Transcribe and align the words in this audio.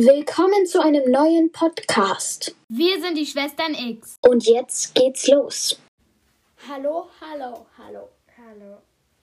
Willkommen 0.00 0.64
zu 0.64 0.80
einem 0.80 1.10
neuen 1.10 1.50
Podcast. 1.50 2.54
Wir 2.68 3.00
sind 3.00 3.18
die 3.18 3.26
Schwestern 3.26 3.74
X. 3.74 4.16
Und 4.24 4.46
jetzt 4.46 4.94
geht's 4.94 5.26
los. 5.26 5.82
Hallo, 6.68 7.08
hallo, 7.20 7.66
hallo. 7.76 8.08
Hallo. 8.36 8.78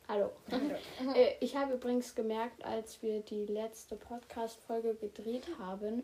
Hallo. 0.10 0.32
Äh, 1.16 1.36
ich 1.39 1.56
habe 1.56 1.75
übrigens 1.75 2.14
gemerkt, 2.14 2.66
als 2.66 3.02
wir 3.02 3.21
die 3.21 3.46
letzte 3.46 3.96
Podcast-Folge 3.96 4.96
gedreht 4.96 5.48
haben, 5.60 6.04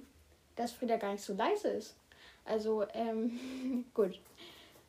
dass 0.56 0.72
Frieda 0.72 0.96
gar 0.96 1.12
nicht 1.12 1.24
so 1.26 1.34
leise 1.34 1.68
ist. 1.68 1.98
Also, 2.46 2.86
ähm, 2.94 3.84
gut. 3.94 4.22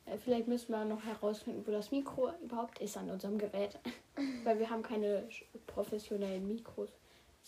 Äh, 0.06 0.16
Vielleicht 0.24 0.46
müssen 0.46 0.70
wir 0.70 0.84
noch 0.84 1.02
herausfinden, 1.02 1.64
wo 1.66 1.72
das 1.72 1.90
Mikro 1.90 2.30
überhaupt 2.40 2.78
ist 2.78 2.96
an 2.96 3.10
unserem 3.10 3.36
Gerät. 3.36 3.80
Weil 4.44 4.60
wir 4.60 4.70
haben 4.70 4.84
keine 4.84 5.28
professionellen 5.66 6.46
Mikros. 6.46 6.90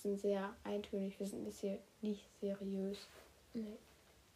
Sind 0.05 0.21
sehr 0.21 0.55
eintönig, 0.65 1.19
wir 1.19 1.27
sind 1.27 1.45
nicht, 1.45 1.57
sehr, 1.57 1.79
nicht 2.03 2.29
seriös. 2.39 3.09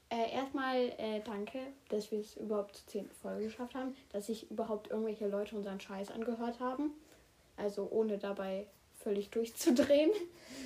Äh, 0.08 0.32
erstmal 0.32 0.76
äh, 0.96 1.20
danke, 1.22 1.58
dass 1.90 2.10
wir 2.10 2.20
es 2.20 2.38
überhaupt 2.38 2.76
zur 2.76 2.86
10. 2.86 3.10
Folge 3.20 3.44
geschafft 3.44 3.74
haben, 3.74 3.94
dass 4.10 4.28
sich 4.28 4.50
überhaupt 4.50 4.90
irgendwelche 4.90 5.28
Leute 5.28 5.54
unseren 5.54 5.78
Scheiß 5.78 6.10
angehört 6.10 6.58
haben. 6.58 6.92
Also 7.58 7.86
ohne 7.90 8.16
dabei 8.16 8.66
völlig 9.00 9.28
durchzudrehen. 9.30 10.10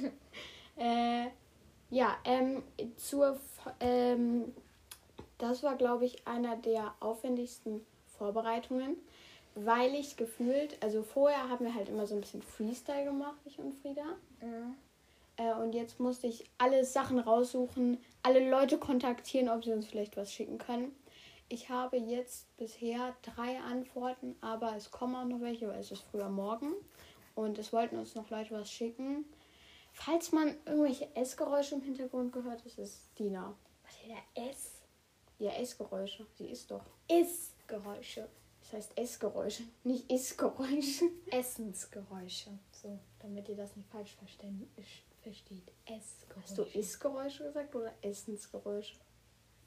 äh, 0.76 1.26
ja, 1.90 2.16
ähm, 2.24 2.62
zur, 2.96 3.40
ähm, 3.80 4.54
das 5.38 5.64
war, 5.64 5.74
glaube 5.74 6.04
ich, 6.04 6.24
einer 6.28 6.54
der 6.56 6.94
aufwendigsten 7.00 7.84
Vorbereitungen, 8.16 8.96
weil 9.56 9.96
ich 9.96 10.16
gefühlt, 10.16 10.80
also 10.80 11.02
vorher 11.02 11.48
haben 11.48 11.64
wir 11.64 11.74
halt 11.74 11.88
immer 11.88 12.06
so 12.06 12.14
ein 12.14 12.20
bisschen 12.20 12.42
Freestyle 12.42 13.06
gemacht, 13.06 13.40
ich 13.44 13.58
und 13.58 13.74
Frieda. 13.82 14.04
Äh, 15.42 15.52
und 15.54 15.74
jetzt 15.74 15.98
musste 15.98 16.26
ich 16.26 16.44
alle 16.58 16.84
Sachen 16.84 17.18
raussuchen, 17.18 17.98
alle 18.22 18.48
Leute 18.48 18.78
kontaktieren, 18.78 19.48
ob 19.48 19.64
sie 19.64 19.72
uns 19.72 19.86
vielleicht 19.86 20.16
was 20.16 20.32
schicken 20.32 20.58
können. 20.58 20.94
Ich 21.48 21.68
habe 21.68 21.96
jetzt 21.98 22.54
bisher 22.56 23.14
drei 23.22 23.58
Antworten, 23.60 24.36
aber 24.40 24.74
es 24.76 24.90
kommen 24.90 25.16
auch 25.16 25.24
noch 25.24 25.40
welche, 25.40 25.68
weil 25.68 25.80
es 25.80 25.90
ist 25.90 26.02
früher 26.10 26.28
morgen. 26.28 26.72
Und 27.34 27.58
es 27.58 27.72
wollten 27.72 27.98
uns 27.98 28.14
noch 28.14 28.30
Leute 28.30 28.52
was 28.52 28.70
schicken. 28.70 29.24
Falls 29.92 30.32
man 30.32 30.54
irgendwelche 30.64 31.14
Essgeräusche 31.14 31.74
im 31.74 31.82
Hintergrund 31.82 32.32
gehört, 32.32 32.64
das 32.64 32.78
ist 32.78 33.10
Dina. 33.18 33.54
Was 33.84 33.92
ist 33.94 34.08
der 34.08 34.50
S? 34.50 34.70
Ja, 35.38 35.50
Essgeräusche. 35.52 36.26
Sie 36.34 36.46
isst 36.46 36.70
doch. 36.70 36.84
Ist-Geräusche. 37.08 38.28
Das 38.60 38.72
heißt 38.74 38.96
Essgeräusche, 38.98 39.64
nicht 39.82 40.10
Essgeräusche. 40.10 41.06
Essensgeräusche. 41.30 42.50
So, 42.70 42.98
damit 43.18 43.48
ihr 43.48 43.56
das 43.56 43.76
nicht 43.76 43.88
falsch 43.90 44.14
verstehen, 44.14 44.70
isch- 44.78 45.02
versteht. 45.22 45.72
Essgeräusche. 45.86 46.40
Hast 46.42 46.58
du 46.58 46.62
Essgeräusche 46.78 47.44
gesagt 47.44 47.74
oder 47.74 47.92
Essensgeräusche? 48.02 48.96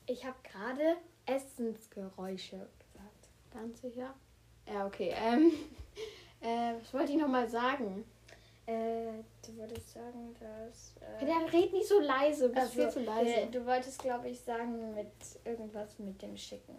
Ich 0.08 0.24
habe 0.26 0.38
gerade 0.44 0.98
Essensgeräusche 1.26 2.58
gesagt. 2.80 3.30
Ganz 3.52 3.82
sicher? 3.82 4.14
Ja, 4.68 4.86
okay. 4.86 5.14
Ähm, 5.18 5.52
äh, 6.42 6.74
was 6.80 6.94
wollte 6.94 7.12
ich 7.14 7.18
nochmal 7.18 7.50
sagen? 7.50 8.06
Äh, 8.68 9.22
du 9.46 9.58
wolltest 9.58 9.94
sagen, 9.94 10.36
dass. 10.40 10.96
Äh, 11.22 11.28
Ja, 11.28 11.38
red 11.54 11.72
nicht 11.72 11.88
so 11.88 12.00
leise, 12.00 12.48
du 12.50 12.54
bist 12.56 12.66
also, 12.68 12.82
viel 12.82 12.90
zu 12.90 13.00
leise. 13.02 13.32
äh, 13.32 13.48
du 13.48 13.66
wolltest, 13.66 14.00
glaube 14.00 14.30
ich, 14.30 14.40
sagen 14.40 14.96
mit 14.96 15.12
irgendwas 15.44 16.00
mit 16.00 16.20
dem 16.22 16.36
Schicken. 16.36 16.74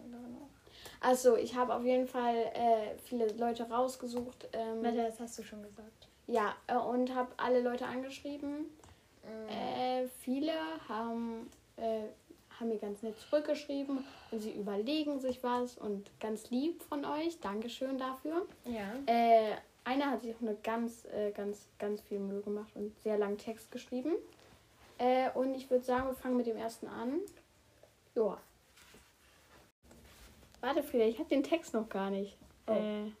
Also, 0.99 1.37
ich 1.37 1.55
habe 1.55 1.73
auf 1.73 1.83
jeden 1.85 2.07
Fall 2.07 2.35
äh, 2.35 2.97
viele 3.05 3.27
Leute 3.33 3.63
rausgesucht. 3.69 4.49
Ähm, 4.51 4.83
das 4.83 5.19
hast 5.19 5.39
du 5.39 5.43
schon 5.43 5.63
gesagt. 5.63 6.09
Ja, 6.27 6.55
äh, 6.67 6.75
und 6.75 7.15
habe 7.15 7.31
alle 7.37 7.61
Leute 7.61 7.85
angeschrieben. 7.85 8.65
Mhm. 9.23 9.49
Äh, 9.49 10.07
viele 10.19 10.53
haben, 10.87 11.49
äh, 11.77 12.01
haben 12.59 12.69
mir 12.69 12.77
ganz 12.77 13.01
nett 13.01 13.19
zurückgeschrieben 13.19 14.03
und 14.31 14.39
sie 14.39 14.51
überlegen 14.51 15.19
sich 15.19 15.41
was 15.43 15.77
und 15.77 16.11
ganz 16.19 16.49
lieb 16.49 16.83
von 16.83 17.05
euch. 17.05 17.39
Dankeschön 17.39 17.97
dafür. 17.97 18.45
Ja. 18.65 18.93
Äh, 19.05 19.55
einer 19.83 20.11
hat 20.11 20.21
sich 20.21 20.35
auch 20.35 20.41
eine 20.41 20.55
ganz, 20.55 21.05
äh, 21.05 21.31
ganz, 21.31 21.67
ganz 21.79 22.01
viel 22.01 22.19
Mühe 22.19 22.41
gemacht 22.41 22.71
und 22.75 22.97
sehr 23.03 23.17
langen 23.17 23.37
Text 23.37 23.71
geschrieben. 23.71 24.11
Äh, 24.97 25.29
und 25.31 25.55
ich 25.55 25.69
würde 25.69 25.85
sagen, 25.85 26.07
wir 26.07 26.15
fangen 26.15 26.37
mit 26.37 26.47
dem 26.47 26.57
ersten 26.57 26.87
an. 26.87 27.19
Joa. 28.15 28.39
Warte, 30.59 30.83
Frieda, 30.83 31.05
ich 31.05 31.19
habe 31.19 31.29
den 31.29 31.43
Text 31.43 31.73
noch 31.73 31.87
gar 31.87 32.09
nicht. 32.09 32.35
Oh. 32.65 32.73
Äh, 32.73 33.11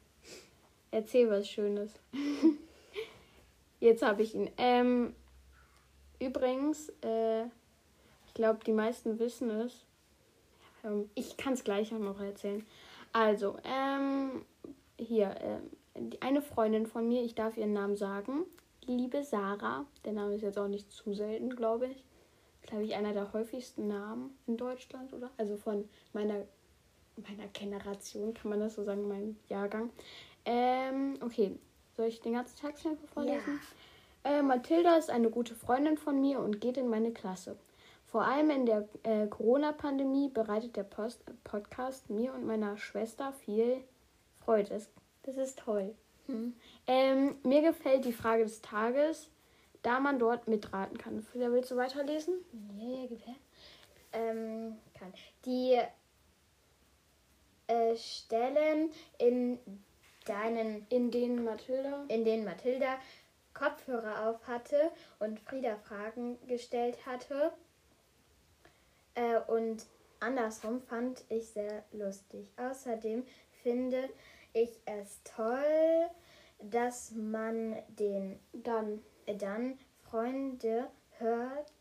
erzähl 0.91 1.29
was 1.29 1.47
Schönes. 1.47 1.91
Jetzt 3.79 4.01
habe 4.01 4.23
ich 4.23 4.33
ihn. 4.33 4.49
Ähm, 4.57 5.15
übrigens, 6.19 6.89
äh, 7.03 7.45
ich 8.25 8.33
glaube, 8.33 8.59
die 8.65 8.71
meisten 8.73 9.19
wissen 9.19 9.49
es. 9.49 9.85
Ähm, 10.83 11.09
ich 11.15 11.37
kann 11.37 11.53
es 11.53 11.63
gleich 11.63 11.93
auch 11.93 11.99
noch 11.99 12.19
erzählen. 12.19 12.65
Also, 13.13 13.57
ähm, 13.63 14.43
hier, 14.99 15.61
die- 15.95 16.21
eine 16.21 16.41
Freundin 16.41 16.85
von 16.87 17.07
mir, 17.07 17.23
ich 17.23 17.35
darf 17.35 17.57
ihren 17.57 17.73
Namen 17.73 17.95
sagen, 17.95 18.45
liebe 18.85 19.23
Sarah, 19.23 19.85
der 20.05 20.13
Name 20.13 20.35
ist 20.35 20.41
jetzt 20.41 20.57
auch 20.57 20.67
nicht 20.67 20.91
zu 20.91 21.13
selten, 21.13 21.55
glaube 21.55 21.87
ich. 21.87 22.03
Glaube 22.63 22.83
ich, 22.83 22.95
einer 22.95 23.13
der 23.13 23.31
häufigsten 23.31 23.87
Namen 23.87 24.37
in 24.45 24.57
Deutschland, 24.57 25.13
oder? 25.13 25.31
Also 25.37 25.55
von 25.55 25.87
meiner, 26.13 26.45
meiner 27.15 27.47
Generation, 27.53 28.33
kann 28.33 28.49
man 28.49 28.59
das 28.59 28.75
so 28.75 28.83
sagen, 28.83 29.07
meinem 29.07 29.37
Jahrgang. 29.47 29.89
Ähm, 30.45 31.17
okay, 31.21 31.57
soll 31.97 32.05
ich 32.05 32.21
den 32.21 32.33
ganzen 32.33 32.57
Text 32.57 32.85
einfach 32.85 33.07
vorlesen? 33.09 33.59
Äh, 34.23 34.41
Mathilda 34.41 34.97
ist 34.97 35.09
eine 35.09 35.29
gute 35.29 35.55
Freundin 35.55 35.97
von 35.97 36.21
mir 36.21 36.39
und 36.39 36.61
geht 36.61 36.77
in 36.77 36.89
meine 36.89 37.11
Klasse. 37.11 37.57
Vor 38.05 38.23
allem 38.23 38.49
in 38.51 38.65
der 38.65 38.87
äh, 39.03 39.27
Corona-Pandemie 39.27 40.29
bereitet 40.29 40.77
der 40.77 40.83
Post 40.83 41.23
Podcast 41.43 42.09
mir 42.09 42.33
und 42.33 42.45
meiner 42.45 42.77
Schwester 42.77 43.33
viel 43.33 43.83
Freude. 44.45 44.69
Das, 44.69 44.89
das 45.23 45.37
ist 45.37 45.59
toll. 45.59 45.93
Ähm, 46.87 47.35
mir 47.43 47.61
gefällt 47.61 48.05
die 48.05 48.13
Frage 48.13 48.43
des 48.43 48.61
Tages, 48.61 49.29
da 49.81 49.99
man 49.99 50.19
dort 50.19 50.47
mitraten 50.47 50.97
kann. 50.97 51.21
Frieda, 51.21 51.51
willst 51.51 51.71
du 51.71 51.77
weiterlesen? 51.77 52.35
Ja, 52.77 53.01
ja, 53.01 53.07
gefällt. 53.07 53.37
Ähm, 54.13 54.77
kann. 54.93 55.13
Die 55.45 55.77
äh, 57.67 57.95
Stellen 57.95 58.91
in 59.17 59.59
deinen, 60.27 60.85
In 60.89 61.11
denen 61.11 61.43
Mathilda. 61.43 62.05
in 62.07 62.25
denen 62.25 62.45
Mathilda 62.45 62.97
Kopfhörer 63.53 64.29
auf 64.29 64.47
hatte 64.47 64.91
und 65.19 65.39
Frieda 65.39 65.77
Fragen 65.77 66.37
gestellt 66.47 67.05
hatte. 67.05 67.51
Äh, 69.15 69.39
und 69.47 69.85
andersrum 70.19 70.81
fand 70.81 71.23
ich 71.29 71.49
sehr 71.49 71.83
lustig. 71.91 72.47
Außerdem 72.57 73.25
finde 73.63 74.09
ich 74.53 74.79
es 74.85 75.21
toll, 75.23 76.09
dass 76.59 77.11
man 77.11 77.77
den 77.87 78.39
Dann. 78.53 79.01
dann 79.25 79.79
Freunde 80.03 80.87
hört, 81.17 81.71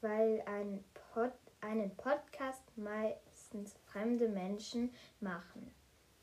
weil 0.00 0.42
ein 0.46 0.84
Pod, 1.12 1.32
einen 1.60 1.90
Podcast 1.96 2.62
meistens 2.76 3.74
fremde 3.86 4.28
Menschen 4.28 4.94
machen. 5.20 5.74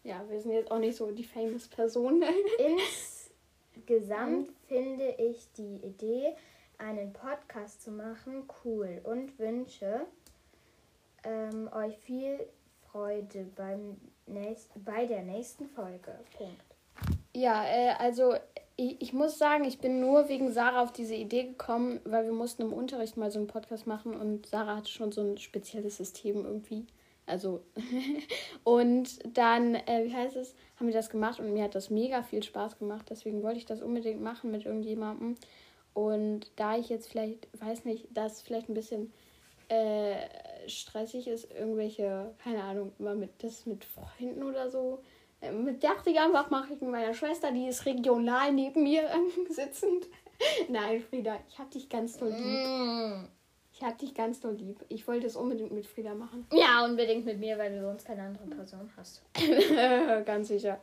Ja, 0.03 0.25
wir 0.29 0.39
sind 0.41 0.51
jetzt 0.51 0.71
auch 0.71 0.79
nicht 0.79 0.97
so 0.97 1.11
die 1.11 1.23
famous 1.23 1.67
Personen. 1.67 2.23
Insgesamt 3.75 4.49
finde 4.67 5.15
ich 5.17 5.51
die 5.53 5.77
Idee, 5.77 6.35
einen 6.77 7.13
Podcast 7.13 7.83
zu 7.83 7.91
machen, 7.91 8.47
cool 8.65 9.01
und 9.03 9.37
wünsche 9.37 10.01
ähm, 11.23 11.69
euch 11.73 11.97
viel 11.99 12.47
Freude 12.91 13.45
beim 13.55 13.97
nächst, 14.25 14.71
bei 14.83 15.05
der 15.05 15.21
nächsten 15.21 15.67
Folge. 15.67 16.19
Punkt. 16.35 16.63
Ja, 17.33 17.63
äh, 17.65 17.93
also 17.99 18.35
ich, 18.75 19.01
ich 19.01 19.13
muss 19.13 19.37
sagen, 19.37 19.63
ich 19.65 19.79
bin 19.79 19.99
nur 19.99 20.27
wegen 20.27 20.51
Sarah 20.51 20.81
auf 20.81 20.91
diese 20.91 21.15
Idee 21.15 21.43
gekommen, 21.43 22.01
weil 22.03 22.25
wir 22.25 22.33
mussten 22.33 22.63
im 22.63 22.73
Unterricht 22.73 23.17
mal 23.17 23.31
so 23.31 23.39
einen 23.39 23.47
Podcast 23.47 23.85
machen 23.85 24.15
und 24.15 24.47
Sarah 24.47 24.77
hatte 24.77 24.89
schon 24.89 25.11
so 25.11 25.21
ein 25.21 25.37
spezielles 25.37 25.97
System 25.97 26.45
irgendwie. 26.45 26.87
Also, 27.25 27.63
und 28.63 29.19
dann, 29.37 29.75
äh, 29.75 30.05
wie 30.05 30.13
heißt 30.13 30.35
es, 30.35 30.55
haben 30.77 30.87
wir 30.87 30.93
das 30.93 31.09
gemacht 31.09 31.39
und 31.39 31.53
mir 31.53 31.63
hat 31.63 31.75
das 31.75 31.89
mega 31.89 32.23
viel 32.23 32.43
Spaß 32.43 32.79
gemacht. 32.79 33.05
Deswegen 33.09 33.43
wollte 33.43 33.59
ich 33.59 33.65
das 33.65 33.81
unbedingt 33.81 34.21
machen 34.21 34.51
mit 34.51 34.65
irgendjemandem. 34.65 35.35
Und 35.93 36.51
da 36.55 36.77
ich 36.77 36.89
jetzt 36.89 37.09
vielleicht, 37.09 37.47
weiß 37.59 37.85
nicht, 37.85 38.07
dass 38.11 38.41
vielleicht 38.41 38.69
ein 38.69 38.73
bisschen 38.73 39.13
äh, 39.67 40.15
stressig 40.67 41.27
ist, 41.27 41.51
irgendwelche, 41.51 42.33
keine 42.43 42.63
Ahnung, 42.63 42.93
immer 42.99 43.15
mit 43.15 43.43
das 43.43 43.65
mit 43.65 43.85
Freunden 43.85 44.43
oder 44.43 44.69
so. 44.69 45.01
Ähm, 45.41 45.63
mit 45.63 45.83
dachte 45.83 46.09
ich 46.09 46.19
einfach, 46.19 46.49
mache 46.49 46.73
ich 46.73 46.81
mit 46.81 46.91
meiner 46.91 47.13
Schwester, 47.13 47.51
die 47.51 47.67
ist 47.67 47.85
regional 47.85 48.51
neben 48.53 48.83
mir 48.83 49.09
sitzend. 49.49 50.07
Nein, 50.69 51.01
Frieda, 51.01 51.37
ich 51.47 51.59
hab 51.59 51.71
dich 51.71 51.87
ganz 51.87 52.17
doll 52.17 52.29
lieb. 52.29 53.29
Ich 53.81 53.87
hab 53.87 53.97
dich 53.97 54.13
ganz 54.13 54.39
doll 54.39 54.53
lieb. 54.53 54.79
Ich 54.89 55.07
wollte 55.07 55.25
es 55.25 55.35
unbedingt 55.35 55.71
mit 55.71 55.87
Frieda 55.87 56.13
machen. 56.13 56.45
Ja, 56.53 56.85
unbedingt 56.85 57.25
mit 57.25 57.39
mir, 57.39 57.57
weil 57.57 57.71
du 57.71 57.81
sonst 57.81 58.05
keine 58.05 58.21
andere 58.21 58.45
Person 58.45 58.87
hast. 58.95 59.23
ganz 60.25 60.49
sicher. 60.49 60.79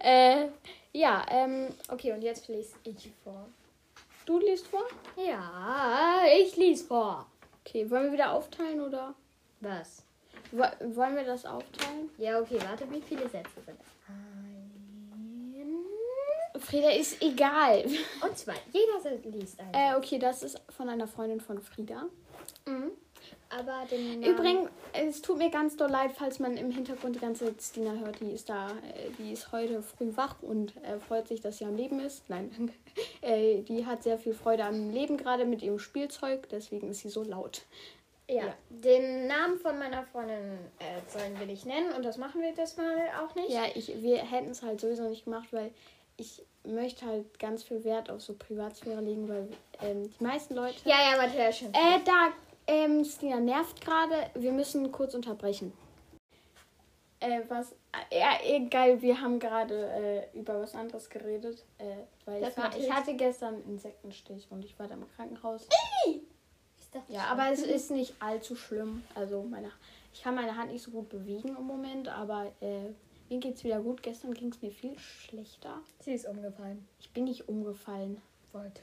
Äh, 0.00 0.48
ja, 0.92 1.24
ähm, 1.30 1.68
Okay, 1.86 2.10
und 2.12 2.22
jetzt 2.22 2.48
lese 2.48 2.74
ich 2.82 3.08
vor. 3.22 3.46
du 4.26 4.40
liest 4.40 4.66
vor? 4.66 4.82
Ja, 5.16 6.22
ich 6.40 6.56
lese 6.56 6.86
vor. 6.86 7.24
Okay, 7.64 7.88
wollen 7.88 8.06
wir 8.06 8.12
wieder 8.14 8.32
aufteilen 8.32 8.80
oder? 8.80 9.14
Was? 9.60 10.02
Wo 10.50 10.64
wollen 10.96 11.14
wir 11.14 11.22
das 11.24 11.46
aufteilen? 11.46 12.10
Ja, 12.18 12.40
okay, 12.40 12.58
warte, 12.68 12.90
wie 12.90 13.00
viele 13.00 13.28
Sätze 13.28 13.60
sind? 13.64 13.78
Ein. 14.08 14.40
Frieda 16.60 16.90
ist 16.90 17.22
egal. 17.22 17.84
Und 18.22 18.36
zwei. 18.36 18.54
Jeder 18.72 19.38
liest 19.38 19.60
einen. 19.60 19.72
Äh, 19.72 19.94
okay, 19.96 20.18
das 20.18 20.42
ist 20.42 20.60
von 20.68 20.88
einer 20.88 21.06
Freundin 21.06 21.40
von 21.40 21.60
Frieda. 21.60 22.06
Mhm. 22.66 22.90
Aber 23.50 23.84
den 23.90 24.20
Namen, 24.20 24.32
Übrigens, 24.32 24.70
es 24.92 25.22
tut 25.22 25.38
mir 25.38 25.50
ganz 25.50 25.76
doll 25.76 25.90
leid, 25.90 26.12
falls 26.16 26.38
man 26.38 26.56
im 26.56 26.70
Hintergrund 26.70 27.16
die 27.16 27.20
ganze 27.20 27.52
Stina 27.60 27.94
hört. 27.94 28.20
Die 28.20 28.30
ist 28.30 28.48
da, 28.48 28.68
äh, 28.68 29.10
die 29.18 29.32
ist 29.32 29.50
heute 29.50 29.82
früh 29.82 30.16
wach 30.16 30.36
und 30.40 30.76
äh, 30.84 31.00
freut 31.00 31.26
sich, 31.26 31.40
dass 31.40 31.58
sie 31.58 31.64
am 31.64 31.74
Leben 31.76 31.98
ist. 32.00 32.22
Nein, 32.28 32.72
äh, 33.22 33.62
die 33.62 33.84
hat 33.86 34.04
sehr 34.04 34.18
viel 34.18 34.34
Freude 34.34 34.64
am 34.64 34.90
Leben 34.90 35.16
gerade 35.16 35.44
mit 35.46 35.62
ihrem 35.62 35.80
Spielzeug, 35.80 36.48
deswegen 36.48 36.90
ist 36.90 37.00
sie 37.00 37.08
so 37.10 37.24
laut. 37.24 37.62
Ja, 38.28 38.46
Ja. 38.46 38.54
den 38.68 39.26
Namen 39.26 39.58
von 39.58 39.76
meiner 39.80 40.04
Freundin 40.04 40.56
äh, 40.78 41.00
sollen 41.08 41.36
wir 41.40 41.46
nicht 41.46 41.66
nennen 41.66 41.92
und 41.94 42.04
das 42.04 42.16
machen 42.16 42.40
wir 42.40 42.54
das 42.54 42.76
mal 42.76 42.96
auch 43.20 43.34
nicht. 43.34 43.50
Ja, 43.50 43.64
ich, 43.74 44.00
wir 44.00 44.18
hätten 44.18 44.50
es 44.50 44.62
halt 44.62 44.80
sowieso 44.80 45.08
nicht 45.08 45.24
gemacht, 45.24 45.48
weil 45.50 45.72
ich 46.20 46.42
möchte 46.64 47.06
halt 47.06 47.38
ganz 47.38 47.62
viel 47.62 47.82
Wert 47.84 48.10
auf 48.10 48.20
so 48.20 48.34
Privatsphäre 48.34 49.00
legen, 49.00 49.28
weil 49.28 49.48
ähm, 49.80 50.10
die 50.10 50.22
meisten 50.22 50.54
Leute. 50.54 50.76
ja, 50.84 50.96
ja 51.10 51.18
warte, 51.18 51.36
ja, 51.36 51.50
schön. 51.50 51.72
Äh, 51.72 52.00
da, 52.04 52.28
ähm, 52.66 53.04
Stina 53.04 53.40
nervt 53.40 53.80
gerade. 53.80 54.30
Wir 54.34 54.52
müssen 54.52 54.92
kurz 54.92 55.14
unterbrechen. 55.14 55.72
Äh, 57.20 57.40
was? 57.48 57.74
Ja, 58.12 58.38
egal, 58.44 59.02
wir 59.02 59.20
haben 59.20 59.38
gerade 59.38 60.28
äh, 60.32 60.38
über 60.38 60.60
was 60.60 60.74
anderes 60.74 61.08
geredet. 61.10 61.64
Äh, 61.78 61.84
weil 62.24 62.42
ich, 62.42 62.56
war, 62.56 62.76
ich 62.76 62.92
hatte 62.92 63.14
gestern 63.14 63.54
einen 63.54 63.64
Insektenstich 63.64 64.46
und 64.50 64.64
ich 64.64 64.78
war 64.78 64.86
da 64.86 64.94
im 64.94 65.10
Krankenhaus. 65.16 65.66
Ist 66.78 66.94
doch 66.94 67.02
Ja, 67.08 67.24
aber 67.24 67.50
es 67.50 67.62
ist 67.62 67.90
nicht 67.90 68.14
allzu 68.20 68.54
schlimm. 68.54 69.02
Also 69.14 69.42
meine, 69.42 69.70
ich 70.12 70.22
kann 70.22 70.34
meine 70.34 70.56
Hand 70.56 70.72
nicht 70.72 70.82
so 70.82 70.90
gut 70.90 71.08
bewegen 71.08 71.56
im 71.56 71.64
Moment, 71.64 72.08
aber 72.08 72.52
äh, 72.60 72.92
mir 73.30 73.38
geht's 73.38 73.64
wieder 73.64 73.80
gut. 73.80 74.02
Gestern 74.02 74.34
ging 74.34 74.50
es 74.50 74.60
mir 74.60 74.70
viel 74.70 74.98
schlechter. 74.98 75.80
Sie 76.00 76.12
ist 76.12 76.26
umgefallen. 76.26 76.86
Ich 76.98 77.10
bin 77.10 77.24
nicht 77.24 77.48
umgefallen. 77.48 78.20
Wollte. 78.52 78.82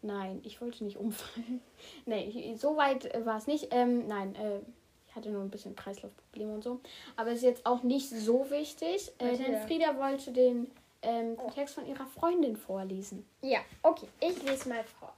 Nein, 0.00 0.40
ich 0.44 0.60
wollte 0.60 0.82
nicht 0.82 0.96
umfallen. 0.96 1.60
nee, 2.06 2.24
ich, 2.24 2.60
so 2.60 2.76
weit 2.76 3.14
äh, 3.14 3.24
war 3.24 3.36
es 3.36 3.46
nicht. 3.46 3.68
Ähm, 3.70 4.08
nein, 4.08 4.34
äh, 4.34 4.60
ich 5.06 5.14
hatte 5.14 5.30
nur 5.30 5.42
ein 5.42 5.50
bisschen 5.50 5.76
Kreislaufprobleme 5.76 6.54
und 6.54 6.64
so. 6.64 6.80
Aber 7.16 7.30
es 7.30 7.36
ist 7.36 7.44
jetzt 7.44 7.66
auch 7.66 7.82
nicht 7.82 8.08
so 8.08 8.50
wichtig. 8.50 9.12
Äh, 9.18 9.36
denn. 9.36 9.60
Frieda 9.66 9.98
wollte 9.98 10.32
den 10.32 10.70
ähm, 11.02 11.36
Text 11.54 11.74
von 11.74 11.86
ihrer 11.86 12.06
Freundin 12.06 12.56
vorlesen. 12.56 13.26
Ja, 13.42 13.60
okay. 13.82 14.08
Ich 14.20 14.42
lese 14.42 14.68
mal 14.68 14.84
vor. 14.84 15.12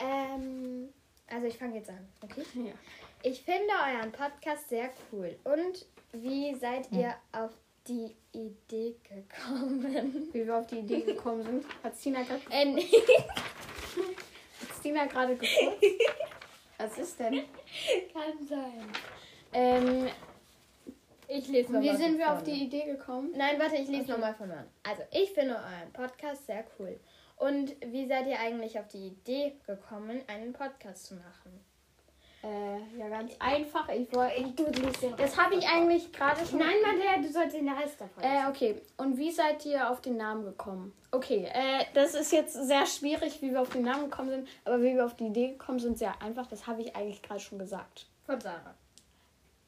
Ähm, 0.00 0.88
also 1.28 1.46
ich 1.46 1.58
fange 1.58 1.76
jetzt 1.76 1.90
an, 1.90 2.08
okay? 2.22 2.42
Ja. 2.54 2.72
Ich 3.22 3.42
finde 3.42 3.72
euren 3.84 4.12
Podcast 4.12 4.68
sehr 4.68 4.90
cool. 5.10 5.36
Und 5.44 5.86
wie 6.12 6.54
seid 6.54 6.90
ihr 6.92 7.14
auf 7.32 7.50
die 7.88 8.14
Idee 8.32 8.96
gekommen? 9.02 10.28
Wie 10.32 10.46
wir 10.46 10.56
auf 10.58 10.66
die 10.66 10.78
Idee 10.80 11.00
gekommen 11.00 11.42
sind, 11.42 11.64
hat 11.82 11.96
Stina 11.96 12.22
gerade 12.22 12.42
Äh, 12.50 12.64
nee. 12.66 12.82
hat 12.86 14.76
Stina 14.78 15.06
gerade 15.06 15.36
gefragt. 15.36 15.84
Was 16.78 16.98
ist 16.98 17.18
denn? 17.18 17.42
Kann 18.12 18.46
sein. 18.48 18.88
Ähm, 19.52 20.08
Ich 21.28 21.48
lese 21.48 21.72
noch 21.72 21.80
wie 21.80 21.96
sind 21.96 22.18
wir 22.18 22.32
auf 22.32 22.42
die 22.42 22.64
Idee 22.64 22.84
gekommen? 22.84 23.32
Nein, 23.36 23.58
warte, 23.58 23.76
ich 23.76 23.88
lese 23.88 24.02
Okay. 24.02 24.12
nochmal 24.12 24.34
von 24.34 24.50
an. 24.50 24.66
Also, 24.82 25.02
ich 25.12 25.30
finde 25.32 25.54
euren 25.54 25.92
Podcast 25.92 26.46
sehr 26.46 26.64
cool. 26.78 26.98
Und 27.36 27.74
wie 27.92 28.06
seid 28.06 28.26
ihr 28.26 28.38
eigentlich 28.38 28.78
auf 28.78 28.88
die 28.88 29.08
Idee 29.08 29.54
gekommen, 29.66 30.22
einen 30.26 30.52
Podcast 30.52 31.06
zu 31.06 31.14
machen? 31.14 31.64
Äh, 32.46 32.78
ja, 32.96 33.08
ganz 33.08 33.32
einfach. 33.40 33.88
Ich 33.88 34.12
wollte. 34.14 34.70
Das 35.16 35.36
habe 35.36 35.56
ich 35.56 35.66
eigentlich 35.66 36.12
gerade 36.12 36.46
schon. 36.46 36.60
Nein, 36.60 36.76
Mann, 36.82 37.22
du 37.22 37.28
sollst 37.28 37.56
den 37.56 37.68
Rest 37.68 38.00
davon 38.00 38.22
Äh, 38.22 38.48
okay. 38.48 38.80
Und 38.98 39.18
wie 39.18 39.32
seid 39.32 39.66
ihr 39.66 39.90
auf 39.90 40.00
den 40.00 40.16
Namen 40.16 40.44
gekommen? 40.44 40.92
Okay, 41.10 41.48
äh, 41.52 41.84
das 41.94 42.14
ist 42.14 42.30
jetzt 42.30 42.52
sehr 42.52 42.86
schwierig, 42.86 43.42
wie 43.42 43.50
wir 43.50 43.60
auf 43.60 43.70
den 43.70 43.82
Namen 43.82 44.10
gekommen 44.10 44.30
sind, 44.30 44.48
aber 44.64 44.80
wie 44.80 44.94
wir 44.94 45.04
auf 45.04 45.16
die 45.16 45.26
Idee 45.26 45.48
gekommen 45.48 45.80
sind, 45.80 45.98
sehr 45.98 46.22
einfach. 46.22 46.46
Das 46.46 46.68
habe 46.68 46.82
ich 46.82 46.94
eigentlich 46.94 47.20
gerade 47.22 47.40
schon 47.40 47.58
gesagt. 47.58 48.06
Von 48.24 48.40
Sarah. 48.40 48.74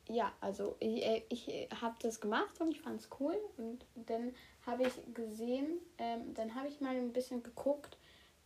Ja, 0.09 0.31
also 0.41 0.77
ich, 0.79 1.05
äh, 1.05 1.23
ich 1.31 1.69
habe 1.81 1.97
das 2.01 2.21
gemacht 2.21 2.61
und 2.61 2.71
ich 2.71 2.81
fand 2.81 3.01
es 3.01 3.09
cool. 3.19 3.37
Und 3.57 3.85
dann 3.97 4.35
habe 4.67 4.85
ich 4.85 5.15
gesehen, 5.15 5.81
ähm, 5.99 6.33
dann 6.35 6.55
habe 6.55 6.69
ich 6.69 6.81
mal 6.81 6.95
ein 6.95 7.13
bisschen 7.13 7.43
geguckt, 7.43 7.97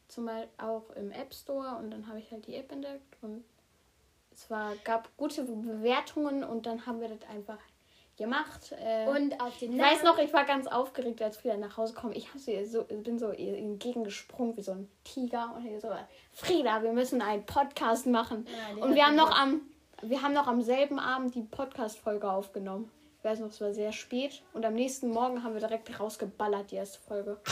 zum 0.09 0.25
Beispiel 0.25 0.49
auch 0.57 0.89
im 0.91 1.11
App 1.11 1.35
Store 1.35 1.77
und 1.77 1.91
dann 1.91 2.07
habe 2.09 2.19
ich 2.19 2.31
halt 2.33 2.47
die 2.47 2.55
App 2.55 2.73
entdeckt 2.73 3.17
und 3.21 3.45
es 4.35 4.51
war, 4.51 4.75
gab 4.85 5.15
gute 5.17 5.43
Bewertungen 5.45 6.45
und 6.45 6.67
dann 6.67 6.87
haben 6.87 7.01
wir 7.01 7.09
das 7.09 7.29
einfach 7.31 7.59
gemacht. 8.17 8.75
Äh, 8.79 9.09
Und 9.09 9.41
auf 9.41 9.59
den 9.59 9.73
ich 9.73 9.77
Namen. 9.79 9.91
weiß 9.91 10.03
noch, 10.05 10.19
ich 10.19 10.33
war 10.33 10.45
ganz 10.45 10.67
aufgeregt, 10.67 11.23
als 11.23 11.37
Frieda 11.39 11.57
nach 11.57 11.77
Hause 11.77 11.95
kam. 11.95 12.13
Ich 12.13 12.29
sie 12.37 12.65
so, 12.65 12.85
bin 12.85 13.19
so 13.19 13.33
ihr 13.33 13.57
entgegengesprungen 13.57 14.57
wie 14.57 14.63
so 14.63 14.73
ein 14.73 14.89
Tiger 15.05 15.55
und 15.57 15.67
ich 15.67 15.81
so, 15.81 15.89
Frieda, 16.33 16.83
wir 16.83 16.93
müssen 16.93 17.23
einen 17.23 17.45
Podcast 17.47 18.07
machen. 18.07 18.47
Ja, 18.77 18.85
und 18.85 18.95
wir 18.95 19.07
haben 19.07 19.17
noch 19.17 19.31
am, 19.31 19.63
wir 20.03 20.23
haben 20.23 20.35
noch 20.35 20.47
am 20.47 20.63
selben 20.63 20.99
Abend 20.99 21.35
die 21.35 21.43
Podcast-Folge 21.43 22.31
aufgenommen. 22.31 22.91
Ich 23.23 23.25
weiß 23.25 23.39
noch, 23.39 23.51
es 23.51 23.61
war 23.61 23.73
sehr 23.73 23.93
spät 23.93 24.43
und 24.53 24.65
am 24.65 24.75
nächsten 24.75 25.09
Morgen 25.09 25.45
haben 25.45 25.55
wir 25.55 25.61
direkt 25.61 26.01
rausgeballert, 26.01 26.73
die 26.73 26.77
erste 26.77 26.99
Folge. 27.01 27.41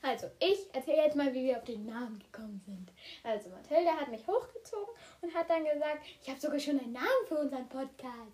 Also, 0.00 0.28
ich 0.40 0.72
erzähle 0.72 1.04
jetzt 1.04 1.16
mal, 1.16 1.32
wie 1.32 1.44
wir 1.44 1.58
auf 1.58 1.64
den 1.64 1.86
Namen 1.86 2.18
gekommen 2.18 2.60
sind. 2.66 2.92
Also, 3.22 3.50
Mathilde 3.50 3.90
hat 3.90 4.08
mich 4.08 4.26
hochgezogen 4.26 4.94
und 5.20 5.34
hat 5.34 5.48
dann 5.48 5.64
gesagt, 5.64 6.04
ich 6.20 6.28
habe 6.28 6.40
sogar 6.40 6.58
schon 6.58 6.78
einen 6.78 6.92
Namen 6.92 7.26
für 7.26 7.36
unseren 7.36 7.68
Podcast. 7.68 8.32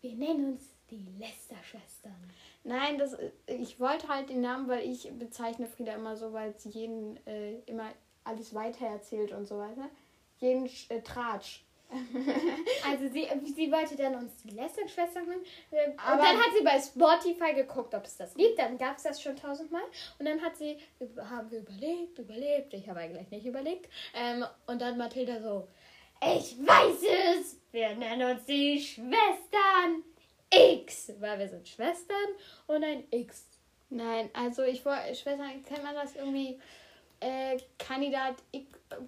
Wir 0.00 0.14
nennen 0.14 0.52
uns 0.52 0.74
die 0.90 1.06
Lester-Schwestern. 1.18 2.32
Nein, 2.64 2.98
das, 2.98 3.16
ich 3.46 3.78
wollte 3.78 4.08
halt 4.08 4.30
den 4.30 4.40
Namen, 4.40 4.68
weil 4.68 4.88
ich 4.88 5.10
bezeichne 5.18 5.66
Frieda 5.66 5.94
immer 5.94 6.16
so, 6.16 6.32
weil 6.32 6.56
sie 6.58 6.70
jeden 6.70 7.24
äh, 7.26 7.60
immer 7.66 7.90
alles 8.24 8.54
weitererzählt 8.54 9.32
und 9.32 9.46
so 9.46 9.58
weiter. 9.58 9.88
Jeden 10.38 10.68
äh, 10.88 11.00
Tratsch. 11.02 11.64
Also, 12.88 13.08
sie, 13.08 13.26
sie 13.54 13.70
wollte 13.72 13.96
dann 13.96 14.14
uns 14.14 14.32
die 14.44 14.50
Lester-Schwestern 14.50 15.26
nennen. 15.28 15.44
Äh, 15.70 15.90
Und 15.90 15.98
Aber- 15.98 16.22
dann 16.22 16.36
hat 16.38 16.50
sie 16.56 16.64
bei 16.64 16.80
Spotify 16.80 17.54
geguckt, 17.54 17.94
ob 17.94 18.04
es 18.04 18.16
das 18.16 18.34
gibt. 18.34 18.58
Dann 18.58 18.78
gab 18.78 18.96
es 18.96 19.02
das 19.04 19.20
schon 19.20 19.36
tausendmal. 19.36 19.82
Und 20.18 20.26
dann 20.26 20.40
hat 20.40 20.56
sie, 20.56 20.78
haben 21.18 21.50
wir 21.50 21.60
überlegt, 21.60 22.18
überlegt. 22.18 22.74
Ich 22.74 22.88
habe 22.88 23.00
eigentlich 23.00 23.30
nicht 23.30 23.46
überlegt. 23.46 23.88
Ähm, 24.14 24.44
und 24.66 24.80
dann 24.80 24.96
Mathilda 24.98 25.40
so, 25.40 25.66
ich 26.22 26.56
weiß 26.58 27.02
es. 27.40 27.56
Wir 27.72 27.94
nennen 27.94 28.30
uns 28.36 28.44
die 28.44 28.80
Schwestern 28.80 30.04
X. 30.50 31.12
Weil 31.18 31.38
wir 31.38 31.48
sind 31.48 31.68
Schwestern 31.68 32.16
und 32.66 32.84
ein 32.84 33.04
X. 33.10 33.46
Nein, 33.90 34.30
also 34.34 34.62
ich 34.62 34.84
wollte, 34.84 35.14
Schwestern, 35.16 35.64
kennt 35.64 35.82
man 35.82 35.94
das 35.96 36.14
irgendwie 36.14 36.60
äh, 37.20 37.58
Kandidat 37.78 38.36
X, 38.52 38.66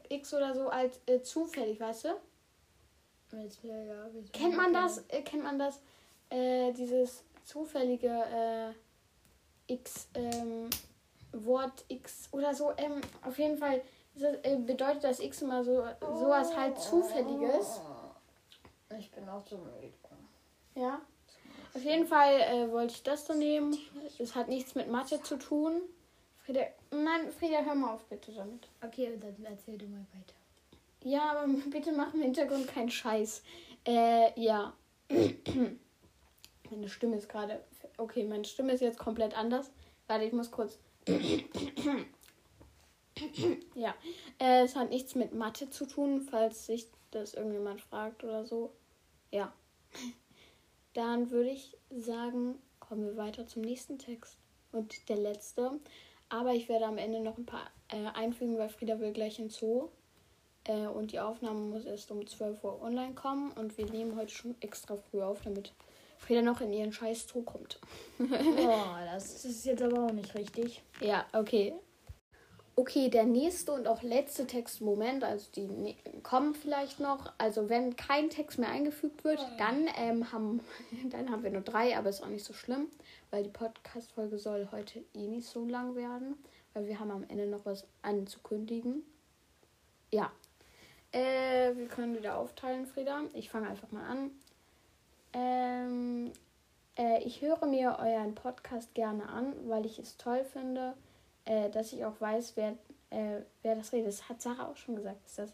X 0.08 0.34
oder 0.34 0.54
so 0.54 0.68
als 0.68 1.00
äh, 1.06 1.22
zufällig, 1.22 1.78
weißt 1.78 2.06
du? 2.06 2.08
Ja, 3.32 4.06
Kennt 4.32 4.56
man 4.56 4.72
das, 4.72 5.04
äh, 5.08 5.22
kennt 5.22 5.42
man 5.42 5.58
das, 5.58 5.80
äh, 6.28 6.72
dieses 6.72 7.24
zufällige 7.44 8.08
äh, 8.08 9.72
X, 9.72 10.08
ähm, 10.14 10.68
Wort 11.32 11.84
X 11.88 12.28
oder 12.32 12.54
so, 12.54 12.72
ähm, 12.76 13.00
auf 13.24 13.38
jeden 13.38 13.56
Fall 13.56 13.82
das, 14.14 14.34
äh, 14.42 14.56
bedeutet 14.56 15.04
das 15.04 15.20
X 15.20 15.42
immer 15.42 15.64
so, 15.64 15.84
sowas 16.00 16.54
halt 16.56 16.78
Zufälliges. 16.78 17.80
Ich 18.98 19.10
bin 19.10 19.26
auch 19.28 19.46
so 19.46 19.56
müde. 19.56 19.92
Ja. 20.74 21.00
Auf 21.74 21.82
jeden 21.82 22.06
Fall 22.06 22.40
äh, 22.40 22.70
wollte 22.70 22.94
ich 22.94 23.02
das 23.02 23.26
so 23.26 23.32
nehmen. 23.32 23.76
Es 24.18 24.34
hat 24.34 24.48
nichts 24.48 24.74
mit 24.74 24.90
Mathe 24.90 25.22
zu 25.22 25.38
tun. 25.38 25.80
Frieda, 26.44 26.62
nein, 26.90 27.32
Frieda, 27.32 27.62
hör 27.62 27.74
mal 27.74 27.94
auf 27.94 28.04
bitte 28.04 28.32
damit. 28.32 28.68
Okay, 28.84 29.18
dann 29.18 29.36
erzähl 29.44 29.78
du 29.78 29.86
mal 29.86 30.04
weiter. 30.12 30.34
Ja, 31.04 31.32
aber 31.32 31.46
bitte 31.70 31.92
mach 31.92 32.14
im 32.14 32.22
Hintergrund 32.22 32.66
keinen 32.68 32.90
Scheiß. 32.90 33.42
Äh, 33.86 34.40
ja. 34.40 34.72
Meine 36.70 36.88
Stimme 36.88 37.16
ist 37.16 37.28
gerade. 37.28 37.62
Okay, 37.98 38.24
meine 38.24 38.46
Stimme 38.46 38.72
ist 38.72 38.80
jetzt 38.80 38.98
komplett 38.98 39.36
anders. 39.36 39.70
Warte, 40.06 40.24
ich 40.24 40.32
muss 40.32 40.50
kurz. 40.50 40.78
ja. 43.74 43.94
Äh, 44.38 44.62
es 44.62 44.74
hat 44.74 44.88
nichts 44.88 45.14
mit 45.14 45.34
Mathe 45.34 45.68
zu 45.68 45.84
tun, 45.84 46.22
falls 46.22 46.64
sich 46.64 46.88
das 47.10 47.34
irgendjemand 47.34 47.82
fragt 47.82 48.24
oder 48.24 48.46
so. 48.46 48.72
Ja. 49.30 49.52
Dann 50.94 51.30
würde 51.30 51.50
ich 51.50 51.76
sagen, 51.90 52.58
kommen 52.80 53.04
wir 53.04 53.18
weiter 53.18 53.46
zum 53.46 53.60
nächsten 53.60 53.98
Text. 53.98 54.38
Und 54.72 55.10
der 55.10 55.18
letzte. 55.18 55.78
Aber 56.30 56.54
ich 56.54 56.70
werde 56.70 56.86
am 56.86 56.96
Ende 56.96 57.20
noch 57.20 57.36
ein 57.36 57.44
paar 57.44 57.70
äh, 57.88 58.06
einfügen, 58.14 58.56
weil 58.56 58.70
Frieda 58.70 58.98
will 58.98 59.12
gleich 59.12 59.38
ins 59.38 59.58
Zoo. 59.58 59.90
Äh, 60.64 60.86
und 60.86 61.12
die 61.12 61.20
Aufnahme 61.20 61.60
muss 61.60 61.84
erst 61.84 62.10
um 62.10 62.26
12 62.26 62.62
Uhr 62.62 62.82
online 62.82 63.14
kommen. 63.14 63.52
Und 63.52 63.76
wir 63.78 63.86
nehmen 63.86 64.16
heute 64.16 64.32
schon 64.32 64.54
extra 64.60 64.96
früh 64.96 65.22
auf, 65.22 65.42
damit 65.42 65.72
Frieda 66.18 66.42
noch 66.42 66.60
in 66.60 66.72
ihren 66.72 66.92
scheiß 66.92 67.26
Zoo 67.28 67.42
kommt. 67.42 67.80
Oh, 68.18 68.26
das 69.12 69.44
ist 69.44 69.64
jetzt 69.64 69.82
aber 69.82 70.06
auch 70.06 70.12
nicht 70.12 70.34
richtig. 70.34 70.82
Ja, 71.00 71.26
okay. 71.32 71.74
Okay, 72.74 73.10
der 73.10 73.24
nächste 73.24 73.72
und 73.72 73.86
auch 73.86 74.02
letzte 74.02 74.46
Textmoment, 74.46 75.24
also 75.24 75.50
die 75.54 75.66
ne- 75.66 75.96
kommen 76.22 76.54
vielleicht 76.54 77.00
noch. 77.00 77.30
Also 77.36 77.68
wenn 77.68 77.96
kein 77.96 78.30
Text 78.30 78.58
mehr 78.58 78.70
eingefügt 78.70 79.24
wird, 79.24 79.40
dann 79.58 79.88
ähm, 79.98 80.32
haben 80.32 80.60
dann 81.10 81.30
haben 81.30 81.42
wir 81.42 81.50
nur 81.50 81.60
drei, 81.60 81.98
aber 81.98 82.08
ist 82.08 82.22
auch 82.22 82.28
nicht 82.28 82.44
so 82.44 82.54
schlimm, 82.54 82.86
weil 83.30 83.42
die 83.42 83.50
Podcast-Folge 83.50 84.38
soll 84.38 84.68
heute 84.72 85.04
eh 85.12 85.26
nicht 85.26 85.46
so 85.46 85.66
lang 85.66 85.96
werden, 85.96 86.36
weil 86.72 86.86
wir 86.86 86.98
haben 86.98 87.10
am 87.10 87.24
Ende 87.28 87.46
noch 87.46 87.66
was 87.66 87.86
anzukündigen. 88.00 89.02
Ja. 90.10 90.30
Äh, 91.12 91.76
wir 91.76 91.88
können 91.88 92.16
wieder 92.16 92.38
aufteilen, 92.38 92.86
Frieda. 92.86 93.22
Ich 93.34 93.50
fange 93.50 93.68
einfach 93.68 93.90
mal 93.92 94.04
an. 94.04 94.30
Ähm, 95.34 96.32
äh, 96.96 97.22
ich 97.22 97.42
höre 97.42 97.66
mir 97.66 97.98
euren 97.98 98.34
Podcast 98.34 98.94
gerne 98.94 99.28
an, 99.28 99.54
weil 99.68 99.84
ich 99.86 99.98
es 99.98 100.16
toll 100.16 100.44
finde, 100.44 100.94
äh, 101.44 101.70
dass 101.70 101.92
ich 101.92 102.04
auch 102.04 102.18
weiß, 102.20 102.54
wer, 102.56 102.76
äh, 103.10 103.42
wer 103.62 103.74
das 103.76 103.92
redet. 103.92 104.08
Das 104.08 104.28
hat 104.28 104.40
Sarah 104.40 104.68
auch 104.68 104.76
schon 104.76 104.96
gesagt. 104.96 105.24
Ist 105.26 105.38
das, 105.38 105.52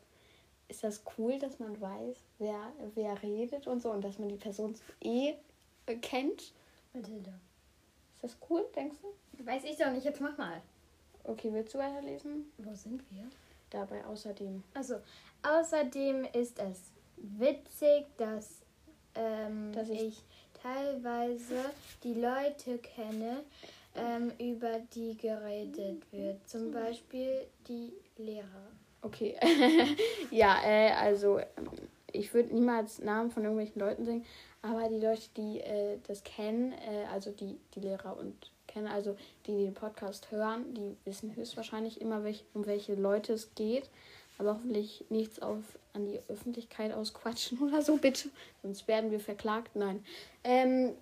ist 0.68 0.84
das 0.84 1.02
cool, 1.18 1.38
dass 1.38 1.58
man 1.58 1.80
weiß, 1.80 2.16
wer, 2.38 2.72
wer 2.94 3.20
redet 3.22 3.66
und 3.66 3.82
so 3.82 3.90
und 3.90 4.02
dass 4.02 4.18
man 4.18 4.28
die 4.28 4.36
Person 4.36 4.74
eh 5.00 5.34
kennt? 6.02 6.52
Mathilda. 6.92 7.32
Ist 8.14 8.24
das 8.24 8.36
cool, 8.48 8.64
denkst 8.74 8.98
du? 9.02 9.44
Weiß 9.44 9.64
ich 9.64 9.76
doch 9.76 9.90
nicht, 9.90 10.04
jetzt 10.04 10.20
mach 10.20 10.36
mal. 10.38 10.60
Okay, 11.24 11.52
willst 11.52 11.74
du 11.74 11.78
weiterlesen? 11.78 12.52
Wo 12.58 12.74
sind 12.74 13.02
wir? 13.12 13.24
Dabei 13.70 14.04
außerdem. 14.06 14.62
Also, 14.74 14.96
außerdem 15.42 16.24
ist 16.32 16.58
es 16.58 16.90
witzig, 17.16 18.06
dass, 18.16 18.62
ähm, 19.14 19.72
Dass 19.72 19.88
ich- 19.88 20.02
ich, 20.02 20.22
teilweise 20.62 21.54
die 22.02 22.14
Leute 22.14 22.78
kenne, 22.78 23.44
ähm, 23.94 24.32
über 24.38 24.78
die 24.94 25.16
geredet 25.16 26.02
wird. 26.12 26.48
Zum 26.48 26.70
Beispiel 26.72 27.46
die 27.66 27.92
Lehrer. 28.16 28.68
Okay. 29.02 29.36
ja, 30.30 30.56
äh, 30.64 30.90
also 30.92 31.38
ähm, 31.38 31.46
ich 32.12 32.32
würde 32.34 32.54
niemals 32.54 32.98
Namen 33.00 33.30
von 33.30 33.44
irgendwelchen 33.44 33.80
Leuten 33.80 34.04
singen, 34.04 34.24
aber 34.62 34.88
die 34.88 34.98
Leute, 34.98 35.22
die 35.36 35.60
äh, 35.60 35.98
das 36.06 36.24
kennen, 36.24 36.72
äh, 36.72 37.04
also 37.12 37.30
die, 37.30 37.58
die 37.74 37.80
Lehrer 37.80 38.16
und 38.16 38.50
kennen, 38.78 38.92
also 38.92 39.16
die, 39.46 39.56
die 39.56 39.64
den 39.64 39.74
Podcast 39.74 40.30
hören, 40.30 40.74
die 40.74 40.96
wissen 41.04 41.34
höchstwahrscheinlich 41.34 42.00
immer, 42.00 42.24
welch, 42.24 42.44
um 42.54 42.66
welche 42.66 42.94
Leute 42.94 43.32
es 43.32 43.54
geht. 43.54 43.88
Aber 44.38 44.54
hoffentlich 44.54 45.04
nichts 45.08 45.40
auf 45.40 45.58
an 45.94 46.06
die 46.06 46.20
Öffentlichkeit 46.28 46.92
ausquatschen 46.92 47.58
oder 47.62 47.82
so, 47.82 47.96
bitte. 47.96 48.30
Sonst 48.62 48.86
werden 48.86 49.10
wir 49.10 49.20
verklagt. 49.20 49.74
Nein. 49.74 50.04
Ähm, 50.44 50.94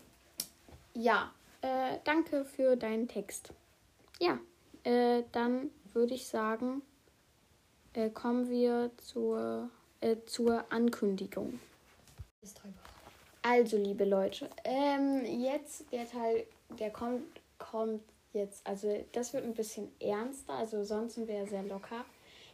ja, 0.95 1.31
äh, 1.61 1.99
danke 2.05 2.45
für 2.45 2.77
deinen 2.77 3.09
Text. 3.09 3.53
Ja, 4.21 4.39
äh, 4.85 5.23
dann 5.33 5.71
würde 5.93 6.15
ich 6.15 6.27
sagen, 6.27 6.81
äh, 7.93 8.09
kommen 8.09 8.49
wir 8.49 8.91
zur, 8.97 9.69
äh, 10.01 10.17
zur 10.25 10.65
Ankündigung. 10.71 11.61
Also, 13.43 13.77
liebe 13.77 14.05
Leute, 14.05 14.49
ähm, 14.65 15.25
jetzt 15.25 15.85
der 15.93 16.09
Teil, 16.09 16.47
der 16.79 16.91
kommt, 16.91 17.23
kommt 17.71 18.03
jetzt. 18.33 18.67
Also, 18.67 19.05
das 19.13 19.33
wird 19.33 19.45
ein 19.45 19.55
bisschen 19.55 19.91
ernster. 20.01 20.55
Also, 20.55 20.85
sonst 20.85 21.15
sind 21.15 21.29
wir 21.29 21.37
ja 21.37 21.47
sehr 21.47 21.63
locker. 21.63 22.05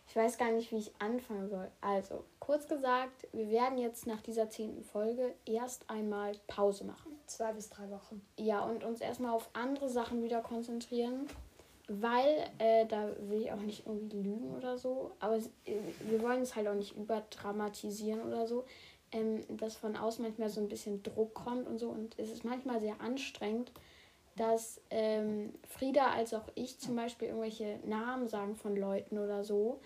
Ich 0.08 0.16
weiß 0.16 0.36
gar 0.36 0.50
nicht, 0.50 0.70
wie 0.72 0.78
ich 0.78 0.92
anfangen 0.98 1.48
soll. 1.48 1.70
Also, 1.80 2.24
kurz 2.38 2.68
gesagt, 2.68 3.28
wir 3.32 3.50
werden 3.50 3.78
jetzt 3.78 4.06
nach 4.06 4.20
dieser 4.20 4.50
zehnten 4.50 4.82
Folge 4.82 5.34
erst 5.46 5.88
einmal 5.88 6.32
Pause 6.48 6.84
machen. 6.84 7.12
Zwei 7.26 7.52
bis 7.52 7.70
drei 7.70 7.88
Wochen. 7.90 8.20
Ja, 8.36 8.64
und 8.64 8.84
uns 8.84 9.00
erstmal 9.00 9.32
auf 9.32 9.48
andere 9.52 9.88
Sachen 9.88 10.22
wieder 10.22 10.40
konzentrieren. 10.40 11.26
Weil, 11.88 12.50
äh, 12.58 12.86
da 12.86 13.08
will 13.28 13.42
ich 13.42 13.52
auch 13.52 13.60
nicht 13.60 13.86
irgendwie 13.86 14.22
lügen 14.22 14.54
oder 14.54 14.78
so. 14.78 15.12
Aber 15.18 15.36
äh, 15.36 15.76
wir 16.08 16.22
wollen 16.22 16.42
es 16.42 16.56
halt 16.56 16.68
auch 16.68 16.74
nicht 16.74 16.96
überdramatisieren 16.96 18.22
oder 18.22 18.46
so. 18.46 18.64
Ähm, 19.12 19.44
dass 19.56 19.76
von 19.76 19.96
außen 19.96 20.24
manchmal 20.24 20.48
so 20.48 20.60
ein 20.60 20.68
bisschen 20.68 21.02
Druck 21.02 21.34
kommt 21.34 21.66
und 21.66 21.78
so. 21.78 21.88
Und 21.88 22.18
es 22.18 22.30
ist 22.30 22.44
manchmal 22.44 22.80
sehr 22.80 23.00
anstrengend, 23.00 23.72
dass 24.36 24.80
ähm, 24.90 25.52
Frieda 25.68 26.12
als 26.12 26.34
auch 26.34 26.48
ich 26.54 26.78
zum 26.78 26.96
Beispiel 26.96 27.28
irgendwelche 27.28 27.78
Namen 27.84 28.28
sagen 28.28 28.56
von 28.56 28.76
Leuten 28.76 29.18
oder 29.18 29.44
so. 29.44 29.80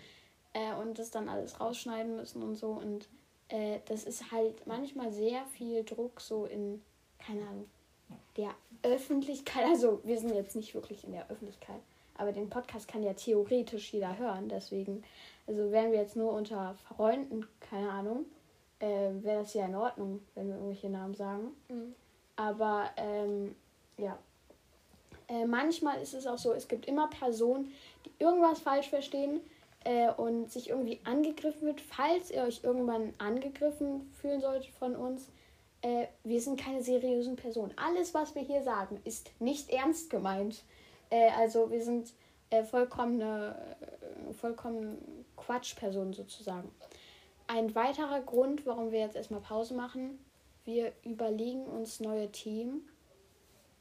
Äh, 0.53 0.73
und 0.75 0.97
das 0.99 1.11
dann 1.11 1.29
alles 1.29 1.59
rausschneiden 1.59 2.15
müssen 2.15 2.41
und 2.41 2.55
so. 2.55 2.71
Und 2.71 3.07
äh, 3.49 3.79
das 3.85 4.03
ist 4.03 4.31
halt 4.31 4.65
manchmal 4.65 5.11
sehr 5.11 5.45
viel 5.45 5.83
Druck 5.83 6.21
so 6.21 6.45
in, 6.45 6.81
keine 7.19 7.41
Ahnung, 7.41 7.69
der 8.37 8.51
Öffentlichkeit. 8.83 9.65
Also 9.65 10.01
wir 10.03 10.17
sind 10.17 10.33
jetzt 10.33 10.55
nicht 10.55 10.73
wirklich 10.73 11.03
in 11.03 11.11
der 11.11 11.29
Öffentlichkeit, 11.29 11.81
aber 12.17 12.31
den 12.31 12.49
Podcast 12.49 12.87
kann 12.87 13.03
ja 13.03 13.13
theoretisch 13.13 13.93
jeder 13.93 14.17
hören. 14.17 14.49
Deswegen, 14.49 15.03
also 15.45 15.71
wären 15.71 15.91
wir 15.91 15.99
jetzt 15.99 16.15
nur 16.15 16.31
unter 16.31 16.75
Freunden, 16.87 17.45
keine 17.59 17.89
Ahnung, 17.89 18.25
äh, 18.79 19.11
wäre 19.21 19.41
das 19.41 19.53
ja 19.53 19.65
in 19.65 19.75
Ordnung, 19.75 20.21
wenn 20.35 20.47
wir 20.47 20.55
irgendwelche 20.55 20.89
Namen 20.89 21.15
sagen. 21.15 21.51
Mhm. 21.69 21.95
Aber 22.35 22.89
ähm, 22.97 23.55
ja. 23.97 24.17
Äh, 25.27 25.45
manchmal 25.45 26.01
ist 26.01 26.13
es 26.13 26.25
auch 26.25 26.37
so, 26.37 26.53
es 26.53 26.67
gibt 26.67 26.85
immer 26.87 27.09
Personen, 27.09 27.73
die 28.05 28.11
irgendwas 28.19 28.59
falsch 28.59 28.89
verstehen 28.89 29.41
äh, 29.83 30.11
und 30.11 30.51
sich 30.51 30.69
irgendwie 30.69 30.99
angegriffen 31.03 31.67
wird. 31.67 31.81
Falls 31.81 32.31
ihr 32.31 32.43
euch 32.43 32.63
irgendwann 32.63 33.13
angegriffen 33.17 34.11
fühlen 34.21 34.41
solltet 34.41 34.73
von 34.75 34.95
uns, 34.95 35.27
äh, 35.81 36.07
wir 36.23 36.41
sind 36.41 36.59
keine 36.59 36.81
seriösen 36.81 37.35
Personen. 37.35 37.73
Alles, 37.75 38.13
was 38.13 38.35
wir 38.35 38.41
hier 38.41 38.63
sagen, 38.63 38.99
ist 39.03 39.31
nicht 39.39 39.69
ernst 39.69 40.09
gemeint. 40.09 40.63
Äh, 41.09 41.29
also 41.37 41.69
wir 41.71 41.83
sind 41.83 42.13
äh, 42.49 42.63
vollkommene, 42.63 43.55
vollkommen 44.39 45.25
Quatschpersonen 45.35 46.13
sozusagen. 46.13 46.71
Ein 47.47 47.75
weiterer 47.75 48.21
Grund, 48.21 48.65
warum 48.65 48.91
wir 48.91 48.99
jetzt 48.99 49.15
erstmal 49.15 49.39
Pause 49.39 49.73
machen, 49.73 50.19
wir 50.65 50.91
überlegen 51.03 51.65
uns 51.65 52.01
neue 52.01 52.29
Themen, 52.31 52.87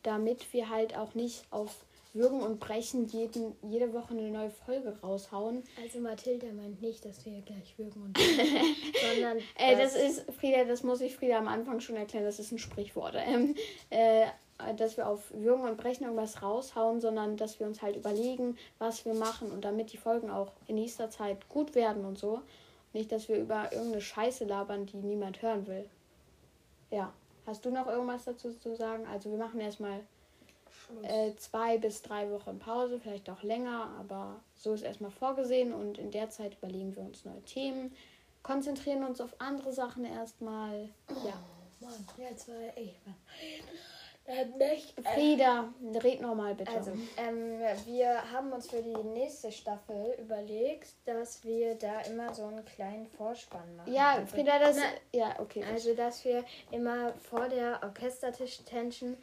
damit 0.06 0.52
wir 0.52 0.70
halt 0.70 0.96
auch 0.96 1.14
nicht 1.14 1.44
auf 1.50 1.84
Würgen 2.14 2.40
und 2.40 2.60
Brechen 2.60 3.06
jeden, 3.08 3.54
jede 3.62 3.92
Woche 3.92 4.14
eine 4.14 4.30
neue 4.30 4.50
Folge 4.50 4.96
raushauen. 5.02 5.62
Also 5.82 5.98
Mathilda 5.98 6.46
meint 6.46 6.80
nicht, 6.80 7.04
dass 7.04 7.26
wir 7.26 7.42
gleich 7.42 7.76
würgen 7.76 8.02
und 8.02 8.18
sondern 9.12 9.38
Äh, 9.58 9.76
das 9.76 9.94
ist, 9.94 10.24
Frieda, 10.38 10.64
das 10.64 10.82
muss 10.82 11.00
ich 11.02 11.14
Frieda 11.14 11.38
am 11.38 11.48
Anfang 11.48 11.80
schon 11.80 11.96
erklären, 11.96 12.24
das 12.24 12.38
ist 12.38 12.52
ein 12.52 12.58
Sprichwort. 12.58 13.14
Ähm, 13.16 13.54
äh, 13.90 14.26
dass 14.76 14.96
wir 14.96 15.06
auf 15.06 15.30
Würgen 15.34 15.64
und 15.64 15.76
Brechen 15.76 16.04
irgendwas 16.04 16.42
raushauen, 16.42 17.00
sondern 17.00 17.36
dass 17.36 17.60
wir 17.60 17.66
uns 17.66 17.82
halt 17.82 17.96
überlegen, 17.96 18.56
was 18.78 19.04
wir 19.04 19.12
machen 19.12 19.50
und 19.50 19.66
damit 19.66 19.92
die 19.92 19.98
Folgen 19.98 20.30
auch 20.30 20.52
in 20.66 20.76
nächster 20.76 21.10
Zeit 21.10 21.46
gut 21.50 21.74
werden 21.74 22.06
und 22.06 22.16
so. 22.16 22.40
Nicht, 22.94 23.12
dass 23.12 23.28
wir 23.28 23.36
über 23.36 23.70
irgendeine 23.72 24.00
Scheiße 24.00 24.46
labern, 24.46 24.86
die 24.86 24.96
niemand 24.96 25.42
hören 25.42 25.66
will. 25.66 25.84
Ja. 26.90 27.12
Hast 27.46 27.64
du 27.64 27.70
noch 27.70 27.86
irgendwas 27.86 28.24
dazu 28.24 28.52
zu 28.52 28.74
sagen? 28.76 29.06
Also 29.06 29.30
wir 29.30 29.38
machen 29.38 29.60
erstmal 29.60 30.00
äh, 31.02 31.34
zwei 31.36 31.78
bis 31.78 32.02
drei 32.02 32.30
Wochen 32.30 32.58
Pause, 32.58 32.98
vielleicht 33.00 33.30
auch 33.30 33.42
länger, 33.42 33.90
aber 33.98 34.40
so 34.56 34.72
ist 34.72 34.82
erstmal 34.82 35.10
vorgesehen 35.10 35.72
und 35.72 35.98
in 35.98 36.10
der 36.10 36.30
Zeit 36.30 36.56
überlegen 36.58 36.94
wir 36.94 37.02
uns 37.02 37.24
neue 37.24 37.42
Themen, 37.42 37.94
konzentrieren 38.42 39.04
uns 39.04 39.20
auf 39.20 39.40
andere 39.40 39.72
Sachen 39.72 40.04
erstmal. 40.04 40.88
Ja. 41.24 41.34
Mann, 41.80 42.06
jetzt 42.18 42.48
war 42.48 42.76
ich. 42.76 42.94
Äh, 44.26 44.46
nicht. 44.56 44.94
Frieda, 45.14 45.72
red 46.02 46.20
nochmal 46.20 46.54
bitte. 46.54 46.72
Also, 46.72 46.92
ähm, 47.16 47.60
wir 47.84 48.32
haben 48.32 48.52
uns 48.52 48.68
für 48.68 48.82
die 48.82 48.96
nächste 48.96 49.52
Staffel 49.52 50.16
überlegt, 50.20 50.88
dass 51.04 51.44
wir 51.44 51.76
da 51.76 52.00
immer 52.00 52.34
so 52.34 52.46
einen 52.46 52.64
kleinen 52.64 53.06
Vorspann 53.06 53.76
machen. 53.76 53.92
ja, 53.92 54.14
Also, 54.14 54.26
Frieda, 54.26 54.58
das. 54.58 54.76
Na, 54.76 54.84
ja, 55.12 55.34
okay. 55.38 55.64
Also, 55.72 55.94
dass 55.94 56.24
wir 56.24 56.44
immer 56.70 57.12
vor 57.14 57.48
der 57.48 57.80
Orchestertisch-Tension 57.82 59.16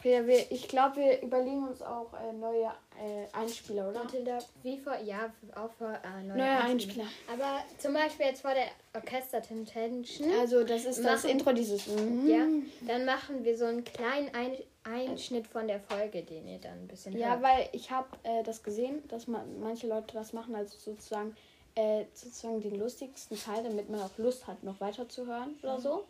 Frieda, 0.00 0.26
wir, 0.26 0.50
ich 0.52 0.68
glaube, 0.68 0.96
wir 0.96 1.22
überlegen 1.22 1.66
uns 1.66 1.80
auch 1.82 2.12
äh, 2.14 2.32
neue 2.32 2.70
äh, 2.98 3.26
Einspieler, 3.36 3.88
oder? 3.90 4.02
Mathilda, 4.04 4.38
wie 4.62 4.78
vor, 4.78 4.96
ja, 4.98 5.32
auch 5.54 5.70
vor 5.72 5.92
äh, 5.92 6.22
neue 6.26 6.36
Neue 6.38 6.58
Einspieler. 6.64 7.06
Aber 7.32 7.62
zum 7.78 7.94
Beispiel 7.94 8.26
jetzt 8.26 8.42
vor 8.42 8.52
der 8.54 8.66
Orchestertension, 8.94 10.30
Also, 10.40 10.64
das 10.64 10.84
ist 10.84 11.04
das 11.04 11.22
Machen- 11.24 11.30
Intro 11.30 11.52
dieses. 11.52 11.86
Mhm. 11.86 12.28
ja, 12.28 12.46
dann 12.86 13.04
machen 13.04 13.44
wir 13.44 13.56
so 13.56 13.66
einen 13.66 13.84
kleinen 13.84 14.34
Ein 14.34 14.56
Einschnitt 14.84 15.46
von 15.46 15.68
der 15.68 15.80
Folge, 15.80 16.22
den 16.22 16.48
ihr 16.48 16.58
dann 16.58 16.72
ein 16.72 16.88
bisschen 16.88 17.16
Ja, 17.16 17.30
hört. 17.32 17.42
weil 17.42 17.68
ich 17.72 17.90
habe 17.90 18.08
äh, 18.22 18.42
das 18.42 18.62
gesehen, 18.62 19.06
dass 19.08 19.26
man, 19.26 19.60
manche 19.60 19.86
Leute 19.86 20.14
das 20.14 20.32
machen, 20.32 20.54
also 20.54 20.76
sozusagen, 20.78 21.36
äh, 21.74 22.04
sozusagen 22.14 22.60
den 22.60 22.76
lustigsten 22.76 23.38
Teil, 23.38 23.62
damit 23.64 23.90
man 23.90 24.00
auch 24.00 24.16
Lust 24.16 24.46
hat, 24.46 24.62
noch 24.64 24.80
weiter 24.80 25.08
zu 25.08 25.26
hören 25.26 25.56
oder 25.62 25.78
so. 25.80 26.04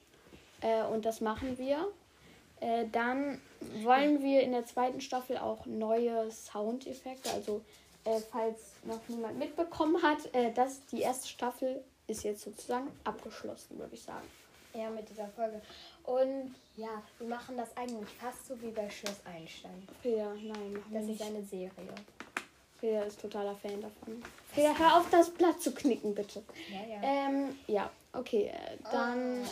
Äh, 0.60 0.84
und 0.84 1.04
das 1.04 1.20
machen 1.20 1.58
wir. 1.58 1.88
Äh, 2.60 2.86
dann 2.92 3.40
wollen 3.82 4.22
wir 4.22 4.42
in 4.42 4.52
der 4.52 4.66
zweiten 4.66 5.00
Staffel 5.00 5.38
auch 5.38 5.66
neue 5.66 6.30
Soundeffekte, 6.30 7.30
also 7.30 7.62
äh, 8.04 8.20
falls 8.30 8.58
noch 8.84 9.00
niemand 9.08 9.38
mitbekommen 9.38 10.02
hat, 10.02 10.32
äh, 10.34 10.52
das, 10.52 10.84
die 10.86 11.00
erste 11.00 11.28
Staffel 11.28 11.82
ist 12.06 12.24
jetzt 12.24 12.42
sozusagen 12.42 12.88
abgeschlossen, 13.04 13.78
würde 13.78 13.94
ich 13.94 14.02
sagen. 14.02 14.26
Ja, 14.74 14.90
mit 14.90 15.08
dieser 15.08 15.28
Folge. 15.28 15.60
Und 16.04 16.54
ja, 16.76 17.02
wir 17.18 17.26
machen 17.28 17.56
das 17.56 17.76
eigentlich 17.76 18.08
fast 18.20 18.46
so 18.46 18.60
wie 18.62 18.70
bei 18.70 18.88
Schloss 18.88 19.20
Einstein. 19.24 19.86
Ja, 20.04 20.32
nein, 20.34 20.82
Das 20.92 21.02
ist 21.02 21.08
nicht. 21.08 21.22
eine 21.22 21.42
Serie. 21.42 21.70
Frieda 22.78 23.02
ist 23.02 23.20
totaler 23.20 23.56
Fan 23.56 23.80
davon. 23.80 24.22
Frieda, 24.54 24.72
hör 24.78 24.98
auf, 24.98 25.10
das 25.10 25.30
Blatt 25.30 25.60
zu 25.60 25.72
knicken, 25.74 26.14
bitte. 26.14 26.44
Ja, 26.70 26.94
ja. 26.94 27.02
Ähm, 27.02 27.58
ja, 27.66 27.90
okay. 28.12 28.52
äh, 28.54 28.76
Dann 28.92 29.42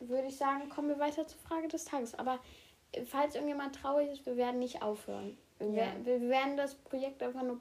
würde 0.00 0.28
ich 0.28 0.36
sagen, 0.36 0.68
kommen 0.68 0.88
wir 0.88 0.98
weiter 1.00 1.26
zur 1.26 1.38
Frage 1.40 1.66
des 1.68 1.84
Tages. 1.84 2.14
Aber 2.16 2.38
falls 3.04 3.34
irgendjemand 3.34 3.74
traurig 3.76 4.10
ist, 4.10 4.26
wir 4.26 4.36
werden 4.36 4.58
nicht 4.58 4.82
aufhören. 4.82 5.36
Wir, 5.58 5.84
Ja. 5.84 5.92
wir 6.04 6.20
werden 6.28 6.56
das 6.56 6.74
Projekt 6.74 7.22
einfach 7.22 7.42
nur 7.42 7.60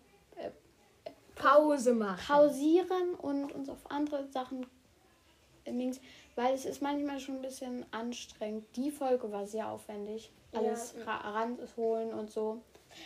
Pause 1.35 1.93
machen. 1.93 2.21
pausieren 2.25 3.13
und 3.15 3.51
uns 3.53 3.69
auf 3.69 3.79
andere 3.89 4.25
Sachen 4.27 4.65
links, 5.65 5.99
weil 6.35 6.53
es 6.53 6.65
ist 6.65 6.81
manchmal 6.81 7.19
schon 7.19 7.35
ein 7.35 7.41
bisschen 7.41 7.85
anstrengend. 7.91 8.63
Die 8.75 8.91
Folge 8.91 9.31
war 9.31 9.45
sehr 9.45 9.69
aufwendig. 9.69 10.31
Ja. 10.53 10.59
Alles 10.59 10.95
ra 11.05 11.17
ranholen 11.17 12.13
und 12.13 12.31
so. 12.31 12.61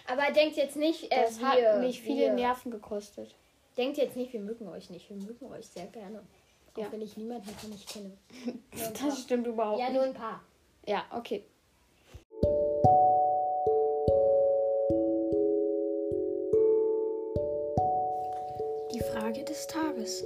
Aber 0.08 0.32
denkt 0.32 0.58
jetzt 0.58 0.76
nicht, 0.76 1.12
äh, 1.12 1.28
wir, 1.40 1.48
hat 1.74 1.80
mich 1.82 2.02
viele 2.02 2.26
wir, 2.28 2.34
Nerven 2.34 2.70
gekostet. 2.70 3.34
Denkt 3.76 3.98
jetzt 3.98 4.16
nicht, 4.16 4.32
wir 4.34 4.40
mögen 4.42 4.68
euch 4.68 4.90
nicht. 4.92 5.10
Wir 5.10 5.18
mögen 5.18 5.48
euch 5.52 5.66
sehr 5.66 5.88
gerne. 5.88 6.22
Auch 6.76 6.80
Ja. 6.82 6.92
wenn 6.92 7.02
ich 7.02 7.18
niemanden 7.18 7.50
kenne. 7.92 8.12
Ein 8.72 8.94
paar. 8.94 9.08
Das 9.08 9.22
stimmt 9.22 9.48
überhaupt 9.48 9.80
ja, 9.80 9.86
nicht. 9.86 9.96
nur 9.96 10.04
ein 10.04 10.14
paar. 10.14 10.44
Ja, 10.86 11.06
okay. 11.12 11.44
Die 18.94 19.00
Frage 19.02 19.44
des 19.44 19.68
Tages. 19.68 20.26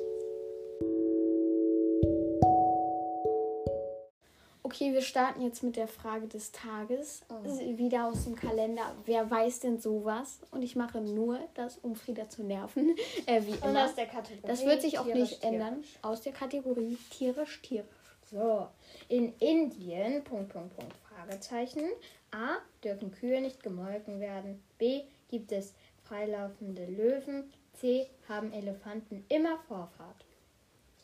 Okay, 4.66 4.94
wir 4.94 5.02
starten 5.02 5.42
jetzt 5.42 5.62
mit 5.62 5.76
der 5.76 5.88
Frage 5.88 6.28
des 6.28 6.52
Tages. 6.52 7.22
Wieder 7.44 8.08
aus 8.08 8.24
dem 8.24 8.36
Kalender. 8.36 8.96
Wer 9.06 9.30
weiß 9.30 9.60
denn 9.60 9.80
sowas? 9.80 10.40
Und 10.52 10.64
ich 10.64 10.76
mache 10.76 11.00
nur 11.02 11.40
das, 11.54 11.78
um 11.78 11.96
Frieda 11.96 12.30
zu 12.30 12.44
nerven. 12.44 12.96
Äh, 13.26 13.42
wie 13.46 13.52
Und 13.52 13.66
immer. 13.66 13.86
aus 13.86 13.96
der 13.96 14.08
Kategorie. 14.08 14.48
Das 14.48 14.66
wird 14.66 14.82
sich 14.82 14.98
auch 14.98 15.06
tierisch, 15.06 15.32
nicht 15.32 15.44
ändern. 15.44 15.84
Aus 16.02 16.22
der 16.22 16.34
Kategorie 16.34 16.98
tierisch, 17.12 17.62
tierisch. 17.62 17.88
So, 18.32 18.68
in 19.10 19.34
Indien, 19.40 20.24
Punkt, 20.24 20.50
Punkt, 20.50 20.76
Punkt, 20.76 20.94
Fragezeichen. 21.08 21.84
A, 22.34 22.58
dürfen 22.84 23.12
Kühe 23.12 23.40
nicht 23.42 23.62
gemolken 23.62 24.20
werden. 24.20 24.62
B, 24.80 25.04
gibt 25.30 25.52
es 25.52 25.76
freilaufende 26.04 26.86
Löwen. 26.86 27.52
C, 27.74 28.08
haben 28.28 28.52
Elefanten 28.52 29.24
immer 29.30 29.60
Vorfahrt. 29.68 30.26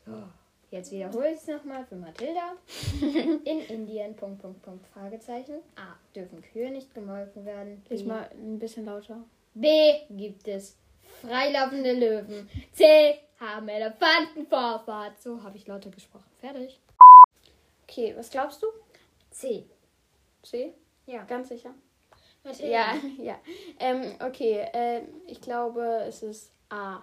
So, 0.05 0.23
jetzt 0.71 0.91
wiederhole 0.91 1.31
ich 1.31 1.37
es 1.37 1.47
nochmal 1.47 1.85
für 1.85 1.95
Mathilda. 1.95 2.53
In 3.45 3.61
Indien, 3.61 4.15
Punkt, 4.15 4.41
Punkt, 4.41 4.61
Punkt, 4.63 4.87
Fragezeichen. 4.87 5.59
A, 5.75 5.95
dürfen 6.15 6.41
Kühe 6.41 6.71
nicht 6.71 6.93
gemolken 6.95 7.45
werden. 7.45 7.83
B, 7.87 8.03
mal 8.03 8.29
ein 8.33 8.57
bisschen 8.57 8.85
lauter. 8.85 9.23
B, 9.53 9.67
gibt 10.09 10.47
es 10.47 10.77
freilaufende 11.21 11.93
Löwen. 11.93 12.49
C, 12.71 13.19
haben 13.39 13.69
Elefanten 13.69 14.47
Vorfahrt. 14.47 15.21
So 15.21 15.43
habe 15.43 15.57
ich 15.57 15.67
lauter 15.67 15.91
gesprochen. 15.91 16.29
Fertig. 16.39 16.79
Okay, 17.83 18.15
was 18.17 18.29
glaubst 18.29 18.63
du? 18.63 18.67
C. 19.31 19.65
C? 20.43 20.73
Ja. 21.09 21.23
Ganz 21.23 21.49
sicher? 21.49 21.73
Mathilda. 22.43 22.71
Ja, 22.71 22.93
ja. 23.17 23.39
Ähm, 23.79 24.15
okay, 24.23 24.67
äh, 24.73 25.01
ich 25.25 25.41
glaube, 25.41 26.03
es 26.07 26.21
ist 26.21 26.51
A. 26.69 27.01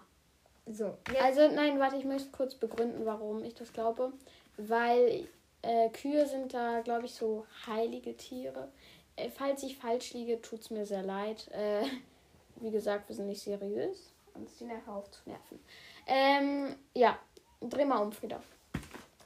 So, 0.66 0.96
jetzt. 1.08 1.20
Also, 1.20 1.48
nein, 1.48 1.78
warte, 1.78 1.96
ich 1.96 2.04
möchte 2.04 2.30
kurz 2.30 2.54
begründen, 2.54 3.04
warum 3.04 3.44
ich 3.44 3.54
das 3.54 3.72
glaube. 3.72 4.12
Weil 4.56 5.28
äh, 5.62 5.88
Kühe 5.90 6.26
sind 6.26 6.54
da, 6.54 6.80
glaube 6.80 7.06
ich, 7.06 7.14
so 7.14 7.46
heilige 7.66 8.16
Tiere. 8.16 8.68
Äh, 9.16 9.28
falls 9.30 9.62
ich 9.64 9.76
falsch 9.76 10.12
liege, 10.14 10.40
tut 10.40 10.60
es 10.60 10.70
mir 10.70 10.86
sehr 10.86 11.02
leid. 11.02 11.48
Äh, 11.48 11.84
wie 12.56 12.70
gesagt, 12.70 13.08
wir 13.08 13.16
sind 13.16 13.26
nicht 13.26 13.42
seriös. 13.42 14.12
Uns 14.34 14.56
die 14.58 14.64
nachher 14.64 14.92
aufzunerven. 14.92 15.58
Ähm, 16.06 16.76
ja, 16.94 17.18
dreh 17.60 17.84
mal 17.84 17.98
um, 17.98 18.12
Frieda. 18.12 18.40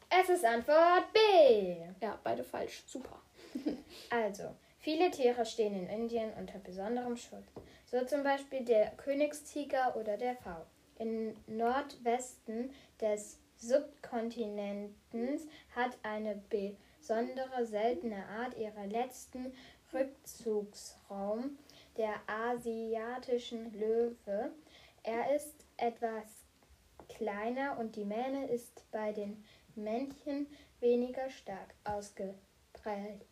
Es 0.08 0.28
ist 0.28 0.44
Antwort 0.44 1.12
B. 1.12 1.76
Ja, 2.00 2.18
beide 2.24 2.42
falsch. 2.44 2.82
Super. 2.86 3.20
Also, 4.10 4.44
viele 4.80 5.10
Tiere 5.10 5.46
stehen 5.46 5.74
in 5.74 5.88
Indien 5.88 6.32
unter 6.34 6.58
besonderem 6.58 7.16
Schutz. 7.16 7.46
So 7.86 8.04
zum 8.04 8.22
Beispiel 8.22 8.64
der 8.64 8.90
Königstiger 8.96 9.96
oder 9.96 10.16
der 10.16 10.36
V. 10.36 10.50
Im 10.98 11.34
Nordwesten 11.46 12.72
des 13.00 13.38
Subkontinents 13.56 15.46
hat 15.74 15.96
eine 16.02 16.42
besondere 16.48 17.64
seltene 17.66 18.26
Art 18.26 18.56
ihren 18.56 18.90
letzten 18.90 19.52
Rückzugsraum, 19.92 21.58
der 21.96 22.14
asiatischen 22.26 23.72
Löwe. 23.78 24.52
Er 25.02 25.34
ist 25.34 25.64
etwas 25.76 26.24
kleiner 27.08 27.78
und 27.78 27.96
die 27.96 28.04
Mähne 28.04 28.46
ist 28.48 28.84
bei 28.90 29.12
den 29.12 29.42
Männchen 29.74 30.46
weniger 30.80 31.28
stark 31.30 31.74
ausgeprägt 31.84 33.29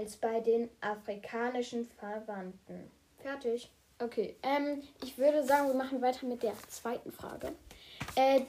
als 0.00 0.16
bei 0.16 0.40
den 0.40 0.70
afrikanischen 0.80 1.86
Verwandten. 1.98 2.90
Fertig. 3.18 3.70
Okay, 3.98 4.34
ähm, 4.42 4.82
ich 5.02 5.18
würde 5.18 5.44
sagen, 5.44 5.68
wir 5.68 5.74
machen 5.74 6.00
weiter 6.00 6.24
mit 6.24 6.42
der 6.42 6.54
zweiten 6.68 7.12
Frage. 7.12 7.52
Äh, 8.14 8.40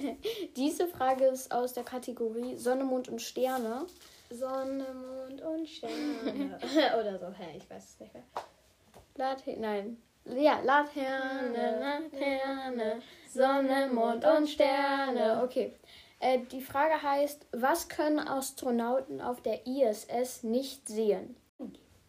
diese 0.56 0.88
Frage 0.88 1.26
ist 1.26 1.52
aus 1.52 1.74
der 1.74 1.84
Kategorie 1.84 2.56
Sonne, 2.56 2.84
Mond 2.84 3.10
und 3.10 3.20
Sterne. 3.20 3.84
Sonne, 4.30 4.86
Mond 4.94 5.42
und 5.42 5.68
Sterne. 5.68 6.58
Oder 6.98 7.18
so, 7.18 7.26
hä, 7.26 7.54
ich 7.58 7.68
weiß 7.68 7.84
es 7.84 8.00
nicht 8.00 8.14
mehr. 8.14 8.22
Laterne, 9.16 9.60
nein. 9.60 10.02
Ja, 10.24 10.60
Laterne, 10.60 11.80
Laterne, 11.80 13.02
Sonne, 13.30 13.90
Mond 13.92 14.24
und 14.24 14.48
Sterne. 14.48 15.42
Okay. 15.44 15.74
Äh, 16.24 16.38
die 16.50 16.62
Frage 16.62 17.02
heißt, 17.02 17.46
was 17.52 17.90
können 17.90 18.18
Astronauten 18.18 19.20
auf 19.20 19.42
der 19.42 19.66
ISS 19.66 20.42
nicht 20.42 20.88
sehen? 20.88 21.36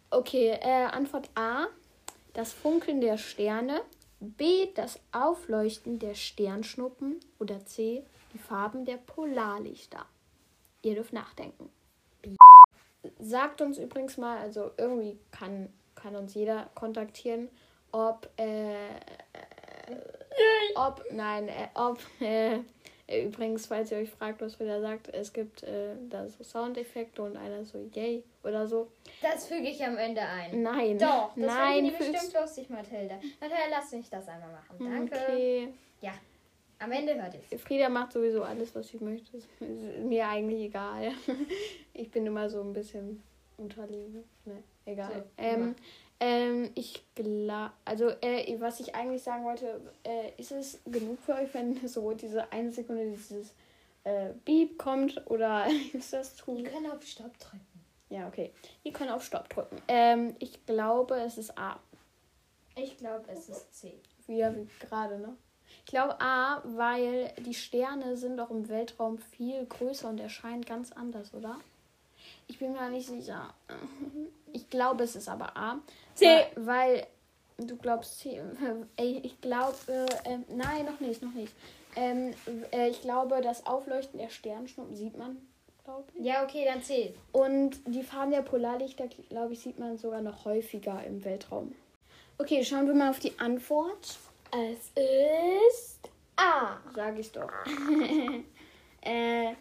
Okay, 0.09 0.57
äh, 0.61 0.85
Antwort 0.85 1.29
A, 1.35 1.67
das 2.31 2.53
Funkeln 2.53 3.01
der 3.01 3.17
Sterne. 3.17 3.81
B, 4.21 4.71
das 4.73 5.01
Aufleuchten 5.11 5.99
der 5.99 6.15
Sternschnuppen. 6.15 7.19
Oder 7.39 7.65
C, 7.65 8.05
die 8.31 8.37
Farben 8.37 8.85
der 8.85 8.95
Polarlichter. 8.95 10.05
Ihr 10.81 10.95
dürft 10.95 11.11
nachdenken. 11.11 11.69
Sagt 13.19 13.59
uns 13.59 13.77
übrigens 13.77 14.15
mal, 14.15 14.37
also 14.37 14.71
irgendwie 14.77 15.19
kann, 15.31 15.67
kann 15.93 16.15
uns 16.15 16.33
jeder 16.33 16.69
kontaktieren, 16.73 17.49
ob, 17.91 18.29
äh, 18.37 18.95
ob, 20.75 21.03
nein, 21.11 21.49
äh, 21.49 21.67
ob, 21.75 21.99
äh, 22.21 22.59
übrigens, 23.07 23.67
falls 23.67 23.91
ihr 23.91 23.97
euch 23.97 24.09
fragt, 24.09 24.41
was 24.41 24.59
wieder 24.59 24.81
sagt, 24.81 25.13
es 25.13 25.31
gibt 25.31 25.63
äh, 25.63 25.95
da 26.09 26.27
so 26.27 26.43
Soundeffekte 26.43 27.21
und 27.21 27.37
einer 27.37 27.63
so 27.65 27.79
yay 27.93 28.23
oder 28.43 28.67
so. 28.67 28.87
Das 29.21 29.47
füge 29.47 29.67
ich 29.69 29.83
am 29.83 29.97
Ende 29.97 30.21
ein. 30.21 30.61
Nein. 30.61 30.97
Doch, 30.97 31.31
das 31.35 31.45
nein, 31.45 31.85
die 31.85 31.91
bestimmt 31.91 32.33
lustig, 32.33 32.69
Mathilda. 32.69 33.15
Mathilda, 33.39 33.63
lass 33.69 33.91
mich 33.91 34.09
das 34.09 34.27
einmal 34.27 34.51
machen. 34.51 34.77
Danke. 34.79 35.15
Okay. 35.15 35.67
Ja, 36.01 36.13
am 36.79 36.91
Ende 36.91 37.15
hört 37.15 37.35
ihr 37.49 37.59
Frieda 37.59 37.89
macht 37.89 38.11
sowieso 38.11 38.43
alles, 38.43 38.75
was 38.75 38.89
sie 38.89 38.97
möchte. 38.97 39.37
Ist 39.37 39.49
mir 39.59 40.27
eigentlich 40.27 40.61
egal. 40.61 41.11
Ich 41.97 42.11
bin 42.11 42.25
immer 42.25 42.49
so 42.49 42.61
ein 42.61 42.73
bisschen 42.73 43.23
unterlegen. 43.57 44.25
Ne, 44.43 44.61
egal. 44.85 45.13
So, 45.13 45.23
ähm, 45.37 45.75
ähm, 46.19 46.71
ich 46.75 47.03
glaube, 47.15 47.71
also 47.83 48.09
äh, 48.21 48.59
was 48.59 48.79
ich 48.79 48.95
eigentlich 48.95 49.23
sagen 49.23 49.43
wollte, 49.43 49.81
äh, 50.03 50.31
ist 50.37 50.51
es 50.51 50.79
genug 50.85 51.19
für 51.21 51.35
euch, 51.35 51.53
wenn 51.53 51.87
so 51.87 52.13
diese 52.13 52.51
eine 52.51 52.71
Sekunde 52.71 53.11
dieses 53.11 53.53
äh, 54.05 54.29
Beep 54.45 54.77
kommt 54.77 55.21
oder 55.29 55.67
ist 55.93 56.13
das 56.13 56.35
zu? 56.35 56.57
Wir 56.57 56.63
können 56.63 56.89
auf 56.91 57.03
Stopp 57.05 57.37
drücken. 57.39 57.65
Ja, 58.09 58.27
okay. 58.27 58.51
Ihr 58.83 58.93
könnt 58.93 59.11
auf 59.11 59.23
Stopp 59.25 59.49
drücken. 59.49 59.81
Ähm, 59.87 60.35
ich 60.39 60.65
glaube, 60.65 61.15
es 61.15 61.37
ist 61.37 61.57
A. 61.57 61.79
Ich 62.75 62.97
glaube, 62.97 63.25
es 63.31 63.49
ist 63.49 63.73
C. 63.73 63.93
Wieder 64.27 64.55
wie 64.55 64.67
gerade, 64.79 65.17
ne? 65.17 65.35
Ich 65.85 65.91
glaube 65.91 66.19
A, 66.19 66.61
weil 66.65 67.33
die 67.39 67.53
Sterne 67.53 68.17
sind 68.17 68.39
auch 68.39 68.49
im 68.49 68.69
Weltraum 68.69 69.17
viel 69.17 69.65
größer 69.65 70.09
und 70.09 70.19
erscheinen 70.19 70.63
ganz 70.63 70.91
anders, 70.91 71.33
oder? 71.33 71.59
Ich 72.47 72.59
bin 72.59 72.73
mir 72.73 72.89
nicht 72.89 73.07
sicher. 73.07 73.53
Ich 74.55 74.69
glaube, 74.69 75.03
es 75.03 75.17
ist 75.17 75.27
aber 75.27 75.55
A. 75.57 75.79
C. 76.13 76.25
Weil, 76.55 77.05
weil 77.57 77.67
du 77.67 77.75
glaubst 77.75 78.19
C. 78.19 78.41
Ey, 78.95 79.19
ich 79.21 79.41
glaube, 79.41 79.75
äh, 80.23 80.37
nein, 80.47 80.85
noch 80.85 80.99
nicht, 81.01 81.21
noch 81.21 81.33
nicht. 81.33 81.53
Ähm, 81.97 82.33
äh, 82.71 82.89
ich 82.89 83.01
glaube, 83.01 83.41
das 83.41 83.65
Aufleuchten 83.65 84.17
der 84.17 84.29
Sternschnuppen 84.29 84.95
sieht 84.95 85.17
man, 85.17 85.37
glaube 85.83 86.05
ich. 86.13 86.25
Ja, 86.25 86.43
okay, 86.43 86.65
dann 86.65 86.81
C. 86.81 87.13
Und 87.33 87.79
die 87.85 88.03
Farben 88.03 88.31
der 88.31 88.43
Polarlichter, 88.43 89.07
glaube 89.29 89.53
ich, 89.53 89.59
sieht 89.59 89.77
man 89.77 89.97
sogar 89.97 90.21
noch 90.21 90.45
häufiger 90.45 91.03
im 91.05 91.23
Weltraum. 91.25 91.75
Okay, 92.37 92.63
schauen 92.63 92.87
wir 92.87 92.93
mal 92.93 93.09
auf 93.09 93.19
die 93.19 93.37
Antwort. 93.39 94.17
Es 94.51 94.91
ist 94.95 95.99
A. 96.37 96.77
Sag 96.95 97.19
ich 97.19 97.31
doch. 97.31 97.51
äh, 99.01 99.53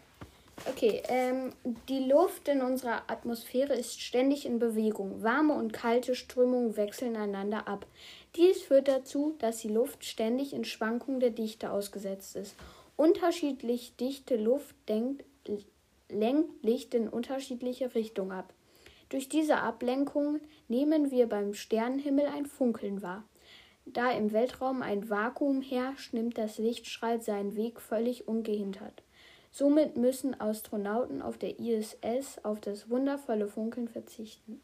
Okay, 0.63 1.03
ähm, 1.09 1.51
die 1.89 1.99
Luft 1.99 2.47
in 2.47 2.61
unserer 2.61 3.03
Atmosphäre 3.11 3.73
ist 3.73 4.01
ständig 4.01 4.45
in 4.45 4.57
Bewegung. 4.57 5.21
Warme 5.21 5.53
und 5.53 5.73
kalte 5.73 6.15
Strömungen 6.15 6.77
wechseln 6.77 7.17
einander 7.17 7.67
ab. 7.67 7.85
Dies 8.35 8.61
führt 8.61 8.87
dazu, 8.87 9.35
dass 9.39 9.59
die 9.59 9.69
Luft 9.69 10.05
ständig 10.05 10.53
in 10.53 10.63
Schwankungen 10.63 11.19
der 11.19 11.31
Dichte 11.31 11.71
ausgesetzt 11.71 12.35
ist. 12.37 12.55
Unterschiedlich 12.95 13.97
dichte 13.97 14.37
Luft 14.37 14.75
denkt, 14.87 15.25
lenkt 16.09 16.63
Licht 16.63 16.93
in 16.93 17.09
unterschiedliche 17.09 17.93
Richtungen 17.93 18.31
ab. 18.31 18.53
Durch 19.09 19.29
diese 19.29 19.57
Ablenkung 19.57 20.39
nehmen 20.67 21.11
wir 21.11 21.27
beim 21.27 21.53
Sternenhimmel 21.53 22.27
ein 22.27 22.45
Funkeln 22.45 23.01
wahr. 23.01 23.23
Da 23.85 24.11
im 24.11 24.31
Weltraum 24.31 24.81
ein 24.81 25.09
Vakuum 25.09 25.61
herrscht, 25.61 26.13
nimmt 26.13 26.37
das 26.37 26.57
Lichtstrahl 26.57 27.21
seinen 27.21 27.55
Weg 27.55 27.79
völlig 27.79 28.27
ungehindert. 28.27 29.04
Somit 29.55 29.95
müssen 29.95 30.37
Astronauten 30.41 31.21
auf 31.21 31.37
der 31.37 31.57
ISS 31.57 32.43
auf 32.43 32.59
das 32.59 32.89
wundervolle 32.89 33.47
Funkeln 33.47 33.87
verzichten. 33.87 34.61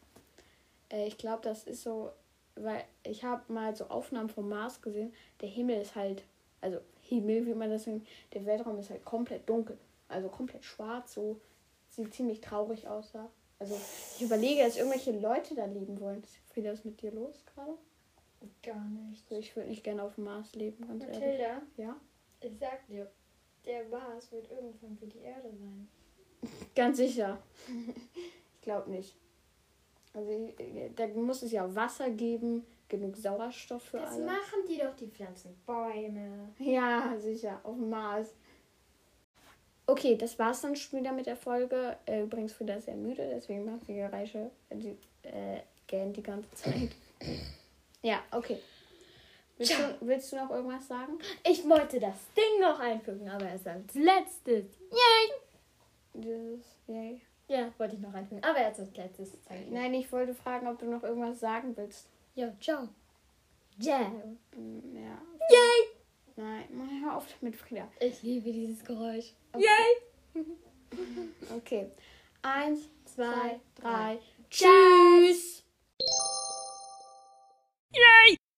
Äh, 0.91 1.07
ich 1.07 1.17
glaube, 1.17 1.41
das 1.43 1.63
ist 1.63 1.83
so, 1.83 2.11
weil 2.55 2.83
ich 3.03 3.23
habe 3.23 3.41
mal 3.53 3.73
so 3.73 3.85
Aufnahmen 3.85 4.27
vom 4.27 4.49
Mars 4.49 4.81
gesehen. 4.81 5.13
Der 5.39 5.47
Himmel 5.47 5.79
ist 5.79 5.95
halt, 5.95 6.25
also 6.59 6.79
Himmel, 7.03 7.45
wie 7.45 7.53
man 7.53 7.69
das 7.69 7.87
nennt, 7.87 8.05
der 8.33 8.45
Weltraum 8.45 8.79
ist 8.79 8.89
halt 8.89 9.05
komplett 9.05 9.47
dunkel. 9.47 9.77
Also 10.09 10.27
komplett 10.27 10.65
schwarz, 10.65 11.13
so 11.13 11.39
sieht 11.87 12.13
ziemlich 12.13 12.41
traurig 12.41 12.89
aus 12.89 13.13
da. 13.13 13.29
Also 13.59 13.79
ich 14.17 14.25
überlege, 14.25 14.61
dass 14.61 14.75
irgendwelche 14.75 15.13
Leute 15.17 15.55
da 15.55 15.67
leben 15.67 16.01
wollen. 16.01 16.21
Frieda, 16.47 16.71
ist 16.71 16.83
mit 16.83 17.01
dir 17.01 17.13
los 17.13 17.45
gerade? 17.55 17.77
Gar 18.61 18.83
nicht. 18.89 19.31
Ich 19.31 19.55
würde 19.55 19.69
nicht 19.69 19.85
gerne 19.85 20.03
auf 20.03 20.15
dem 20.15 20.25
Mars 20.25 20.53
leben, 20.53 20.85
ganz 20.85 21.05
ehrlich. 21.05 21.17
Mathilda, 21.17 21.61
Ja? 21.77 21.95
ich 22.41 22.57
sag 22.59 22.85
dir, 22.87 23.09
der 23.65 23.83
Mars 23.85 24.31
wird 24.31 24.49
irgendwann 24.49 24.97
wie 25.01 25.07
die 25.07 25.19
Erde 25.19 25.49
sein. 25.49 25.87
Ganz 26.75 26.97
sicher. 26.97 27.37
ich 28.55 28.61
glaube 28.61 28.89
nicht. 28.91 29.15
Also 30.13 30.53
da 30.95 31.07
muss 31.07 31.41
es 31.41 31.51
ja 31.51 31.73
Wasser 31.73 32.09
geben, 32.09 32.65
genug 32.89 33.15
Sauerstoff 33.15 33.83
für 33.83 33.97
Das 33.97 34.15
alle. 34.15 34.25
machen 34.25 34.65
die 34.67 34.77
doch, 34.77 34.95
die 34.95 35.07
Pflanzen, 35.07 35.55
Bäume. 35.65 36.49
Ja, 36.59 37.15
sicher, 37.17 37.61
auf 37.63 37.75
dem 37.75 37.89
Mars. 37.89 38.33
Okay, 39.87 40.15
das 40.15 40.37
war's 40.37 40.61
dann 40.61 40.75
schon 40.75 40.99
wieder 40.99 41.11
mit 41.13 41.25
der 41.25 41.35
Folge. 41.35 41.97
Äh, 42.05 42.23
übrigens, 42.23 42.53
Frieda 42.53 42.75
ist 42.75 42.85
sehr 42.85 42.95
müde, 42.95 43.29
deswegen 43.33 43.65
macht 43.65 43.85
sie 43.85 43.95
Geräusche, 43.95 44.51
die 44.69 44.97
äh, 45.23 45.61
gähnt 45.87 46.15
die 46.17 46.23
ganze 46.23 46.51
Zeit. 46.55 46.91
ja, 48.01 48.21
okay. 48.31 48.57
Willst 49.61 49.77
du, 49.79 50.07
willst 50.07 50.31
du 50.31 50.35
noch 50.37 50.49
irgendwas 50.49 50.87
sagen? 50.87 51.19
Ich 51.47 51.67
wollte 51.69 51.99
das 51.99 52.15
Ding 52.35 52.59
noch 52.61 52.79
einfügen, 52.79 53.29
aber 53.29 53.47
erst 53.47 53.67
als 53.67 53.93
letztes. 53.93 54.65
Yay! 54.91 55.31
Dieses, 56.15 56.65
yay. 56.87 57.21
Ja, 57.47 57.71
wollte 57.77 57.95
ich 57.95 58.01
noch 58.01 58.13
einfügen, 58.13 58.43
aber 58.43 58.57
erst 58.57 58.79
als 58.79 58.95
letztes. 58.95 59.33
Nein, 59.69 59.93
ich 59.93 60.11
wollte 60.11 60.33
fragen, 60.33 60.67
ob 60.67 60.79
du 60.79 60.85
noch 60.87 61.03
irgendwas 61.03 61.39
sagen 61.39 61.77
willst. 61.77 62.07
Ja, 62.33 62.51
ciao. 62.59 62.87
Ja. 63.77 63.99
Mm, 64.55 64.95
Ja. 64.95 65.21
Yay! 65.49 65.87
Nein, 66.37 66.63
mach 66.71 66.89
hör 67.09 67.17
auf 67.17 67.25
damit, 67.39 67.55
Frieda. 67.55 67.87
Ich 67.99 68.23
liebe 68.23 68.51
dieses 68.51 68.83
Geräusch. 68.83 69.33
Yay! 69.55 70.43
Okay. 71.55 71.89
Eins, 72.41 72.81
zwei, 73.05 73.59
drei. 73.75 74.19
Tschüss! 74.49 75.60